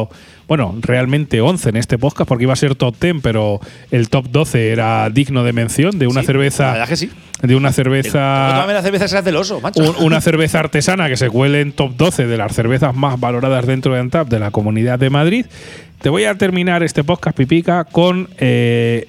Bueno, 0.47 0.75
realmente 0.81 1.39
11 1.39 1.69
en 1.69 1.77
este 1.77 1.97
podcast 1.97 2.27
porque 2.27 2.43
iba 2.43 2.51
a 2.53 2.57
ser 2.57 2.75
top 2.75 2.95
10, 2.99 3.15
pero 3.23 3.61
el 3.89 4.09
top 4.09 4.25
12 4.29 4.71
era 4.71 5.09
digno 5.09 5.43
de 5.45 5.53
mención 5.53 5.97
de 5.97 6.07
una 6.07 6.21
Sí, 6.21 6.27
cerveza. 6.27 6.63
La 6.65 6.71
verdad 6.73 6.89
que 6.89 6.95
sí. 6.97 7.09
De 7.41 7.55
una 7.55 7.71
cerveza. 7.71 8.65
la 8.67 8.81
cerveza 8.81 9.05
esa 9.05 9.21
del 9.21 9.37
oso, 9.37 9.61
macho. 9.61 9.81
un- 9.81 10.05
una 10.05 10.19
cerveza 10.21 10.59
artesana 10.59 11.07
que 11.07 11.15
se 11.17 11.29
cuele 11.29 11.61
en 11.61 11.71
top 11.71 11.93
12 11.95 12.27
de 12.27 12.37
las 12.37 12.53
cervezas 12.53 12.93
más 12.95 13.19
valoradas 13.19 13.65
dentro 13.65 13.93
de 13.93 13.99
Antap 14.01 14.27
de 14.27 14.39
la 14.39 14.51
Comunidad 14.51 14.99
de 14.99 15.09
Madrid. 15.09 15.45
Te 16.01 16.09
voy 16.09 16.25
a 16.25 16.35
terminar 16.35 16.83
este 16.83 17.03
podcast, 17.03 17.37
Pipica, 17.37 17.85
con 17.85 18.27
eh, 18.37 19.07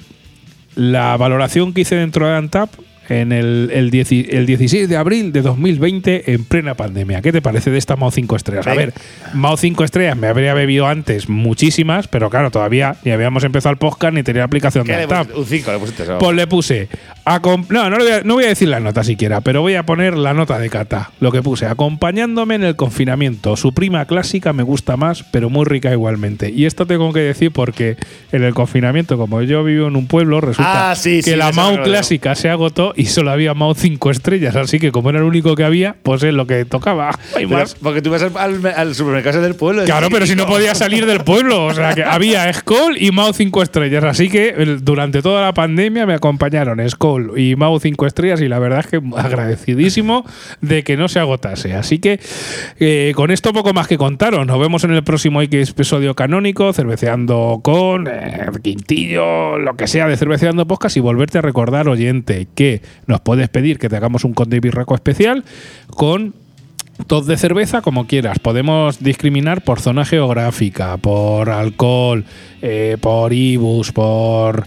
la 0.77 1.17
valoración 1.17 1.73
que 1.73 1.83
hice 1.83 1.97
dentro 1.97 2.27
de 2.27 2.35
Antap 2.37 2.71
en 3.09 3.33
el, 3.33 3.71
el, 3.73 3.91
dieci- 3.91 4.27
el 4.31 4.47
16 4.47 4.89
de 4.89 4.97
abril 4.97 5.33
de 5.33 5.43
2020 5.43 6.33
en 6.33 6.45
plena 6.45 6.75
pandemia. 6.75 7.21
¿Qué 7.23 7.33
te 7.33 7.43
parece 7.43 7.71
de 7.71 7.79
esta 7.79 7.97
Mao 7.97 8.11
5 8.11 8.37
estrellas? 8.37 8.67
A 8.67 8.75
ver, 8.75 8.93
Mao 9.35 9.57
5 9.57 9.85
estrellas 9.85 10.17
me 10.17 10.29
habría 10.29 10.55
bebido 10.55 10.87
antes 10.87 11.29
muchísimas, 11.29 12.09
pero 12.09 12.31
claro, 12.31 12.51
todavía 12.51 12.97
ni 13.05 13.11
habíamos 13.13 13.45
empezado 13.45 13.73
el 13.73 13.79
podcast 13.79 14.15
ni 14.15 14.23
tenía 14.23 14.45
aplicación 14.45 14.85
¿Qué 14.87 14.97
de 14.97 15.07
pusiste? 15.09 15.35
Un 15.35 15.47
5 15.47 15.73
le 15.73 15.79
pusiste. 15.79 16.03
eso. 16.05 16.19
Pues 16.19 16.37
le 16.37 16.47
puse. 16.47 16.89
acom- 17.25 17.67
no, 17.69 17.91
no, 17.91 17.99
le 17.99 18.05
voy 18.05 18.13
a, 18.13 18.21
no 18.23 18.35
voy 18.35 18.45
a 18.45 18.49
decir 18.49 18.69
la 18.69 18.81
nota 18.81 19.05
siquiera, 19.05 19.41
pero 19.41 19.61
voy 19.63 19.75
a 19.75 19.85
poner 19.85 20.17
la 20.17 20.35
nota 20.35 20.59
de 20.59 20.71
Cata. 20.71 21.11
Lo 21.21 21.33
que 21.33 21.43
puse, 21.43 21.67
acompañándome 21.67 22.55
en 22.55 22.65
el 22.65 22.77
confinamiento. 22.77 23.57
Su 23.57 23.73
prima 23.75 24.05
clásica 24.07 24.53
me 24.53 24.63
gusta 24.63 24.97
más, 24.97 25.23
pero 25.25 25.51
muy 25.51 25.65
rica 25.65 25.93
igualmente. 25.93 26.51
Y 26.51 26.65
esto 26.67 26.87
tengo 26.87 27.13
que 27.13 27.21
decir 27.21 27.51
porque 27.53 27.97
en 28.33 28.43
el 28.45 28.55
confinamiento, 28.55 29.17
como 29.19 29.43
yo 29.43 29.63
vivo 29.65 29.89
en 29.89 29.97
un 29.97 30.07
pueblo, 30.07 30.41
resulta 30.41 30.91
Ah, 30.93 30.97
sí, 30.97 31.17
que 31.17 31.33
sí, 31.33 31.37
la 31.37 31.49
acuerdo. 31.49 31.83
clásica 31.85 32.35
se 32.35 32.49
agotó 32.49 32.92
y 32.97 33.07
solo 33.07 33.31
había 33.31 33.55
Mau 33.55 33.75
5 33.75 34.11
estrellas. 34.11 34.57
Así 34.57 34.79
que 34.79 34.93
como 34.93 35.11
era 35.11 35.19
el 35.19 35.25
único 35.25 35.55
que 35.55 35.65
había, 35.65 35.97
pues 36.03 36.23
es 36.23 36.35
lo 36.35 36.47
que 36.47 36.65
tocaba. 36.65 37.19
Pero- 37.35 37.65
porque 37.83 38.03
tú 38.03 38.11
vas 38.11 38.23
al, 38.23 38.95
supermercado 38.95 39.41
del 39.41 39.55
pueblo. 39.55 39.85
Claro, 39.85 40.09
pero 40.11 40.27
si 40.27 40.35
no 40.35 40.47
podía 40.47 40.75
salir 40.75 41.07
del 41.07 41.21
pueblo. 41.21 41.67
O 41.67 41.75
sea, 41.75 41.95
que 41.95 42.05
había 42.05 42.53
Skoll 42.53 42.97
y 43.01 43.11
Mao 43.11 43.33
5 43.33 43.63
estrellas. 43.63 44.05
Así 44.05 44.29
que 44.29 44.53
durante 44.81 45.23
toda 45.23 45.43
la 45.43 45.55
pandemia 45.55 46.07
me 46.07 46.15
acompañaron 46.15 46.89
Skoll 46.89 47.39
y 47.39 47.57
Mao 47.57 47.79
5 47.79 48.07
estrellas. 48.07 48.41
Y 48.41 48.49
la 48.49 48.59
verdad 48.59 48.81
es 48.81 48.87
que 48.87 49.01
agradecidísimo 49.17 50.25
de 50.61 50.85
que 50.85 50.97
no 50.97 51.09
se 51.09 51.19
agotase. 51.19 51.75
Así 51.75 51.99
que 51.99 52.21
eh, 52.79 53.13
con 53.15 53.31
esto 53.31 53.53
poco 53.53 53.73
más 53.73 53.89
que 53.89 53.99
contaros. 53.99 54.47
Nos 54.47 54.59
vemos 54.61 54.85
en 54.85 54.93
el 54.93 55.03
próximo 55.03 55.43
X 55.43 55.71
episodio 55.71 56.15
canónico, 56.15 56.73
cerveceando 56.73 57.61
con 57.63 58.07
eh, 58.07 58.47
Quintillo, 58.63 59.59
lo 59.59 59.77
que 59.77 59.87
sea 59.87 60.07
de 60.07 60.17
cerveceando 60.17 60.67
podcast. 60.67 60.97
Y 60.97 61.01
volverte 61.01 61.39
a 61.39 61.43
recordar, 61.43 61.89
oyente, 61.89 62.49
que 62.55 62.82
nos 63.07 63.21
puedes 63.21 63.49
pedir 63.49 63.79
que 63.79 63.89
te 63.89 63.97
hagamos 63.97 64.25
un 64.25 64.35
Conde 64.35 64.61
Birraco 64.61 64.95
especial 64.95 65.45
con 65.89 66.35
Top 67.07 67.25
de 67.25 67.37
cerveza 67.37 67.81
como 67.81 68.07
quieras. 68.07 68.39
Podemos 68.39 69.03
discriminar 69.03 69.63
por 69.63 69.81
zona 69.81 70.05
geográfica, 70.05 70.97
por 70.99 71.51
alcohol, 71.51 72.25
eh, 72.61 72.97
por 73.01 73.33
ibus, 73.33 73.93
por 73.93 74.67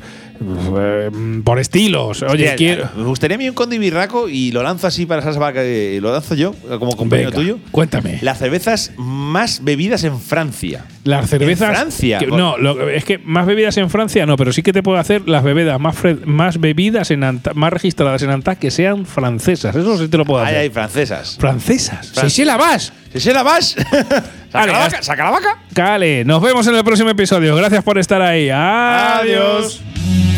por 1.43 1.59
estilos. 1.59 2.21
Oye, 2.23 2.31
Hostia, 2.51 2.55
quiero. 2.55 2.89
Me 2.95 3.03
gustaría 3.03 3.35
a 3.35 3.37
mí 3.37 3.47
un 3.49 3.55
conde 3.55 3.77
birraco 3.77 4.29
y 4.29 4.51
lo 4.51 4.63
lanzo 4.63 4.87
así 4.87 5.05
para 5.05 5.21
Salsa 5.21 5.39
Vaca, 5.39 5.63
y 5.65 5.99
lo 5.99 6.11
lanzo 6.11 6.35
yo 6.35 6.53
como 6.79 6.95
compañero 6.95 7.29
Venga, 7.31 7.41
tuyo. 7.41 7.59
Cuéntame. 7.71 8.19
Las 8.21 8.39
cervezas 8.39 8.91
más 8.97 9.63
bebidas 9.63 10.03
en 10.03 10.19
Francia. 10.19 10.85
Las 11.03 11.29
cervezas. 11.29 11.69
¿En 11.69 11.75
Francia? 11.75 12.17
que- 12.19 12.27
no, 12.27 12.57
lo- 12.57 12.89
es 12.89 13.05
que 13.05 13.17
más 13.19 13.45
bebidas 13.45 13.77
en 13.77 13.89
Francia 13.89 14.25
no, 14.25 14.37
pero 14.37 14.51
sí 14.53 14.61
que 14.63 14.73
te 14.73 14.81
puedo 14.83 14.97
hacer 14.97 15.27
las 15.27 15.43
bebidas 15.43 15.79
más, 15.79 15.95
más 16.25 16.59
bebidas 16.59 17.11
en 17.11 17.21
Anta- 17.23 17.53
más 17.53 17.71
registradas 17.71 18.21
en 18.23 18.29
Antag 18.31 18.57
que 18.57 18.71
sean 18.71 19.05
francesas. 19.05 19.75
Eso 19.75 19.97
sí 19.97 20.07
te 20.07 20.17
lo 20.17 20.25
puedo 20.25 20.41
Ay, 20.41 20.47
hacer. 20.47 20.57
ay, 20.61 20.69
francesas. 20.69 21.37
Francesas. 21.39 22.11
Fran- 22.13 22.29
Sí, 22.29 22.29
sí, 22.37 22.45
la 22.45 22.57
vas. 22.57 22.91
¿Se 23.13 23.19
se 23.19 23.33
la 23.33 23.43
vas? 23.43 23.75
¿Saca 24.51 24.65
la 24.71 24.77
vaca? 24.79 25.01
¿Saca 25.03 25.23
la 25.23 25.31
vaca? 25.31 25.57
Cale, 25.73 26.25
nos 26.25 26.41
vemos 26.41 26.65
en 26.67 26.75
el 26.75 26.83
próximo 26.83 27.09
episodio. 27.09 27.55
Gracias 27.55 27.83
por 27.83 27.97
estar 27.97 28.21
ahí. 28.21 28.49
Adiós. 28.49 29.81
Adiós. 29.81 30.34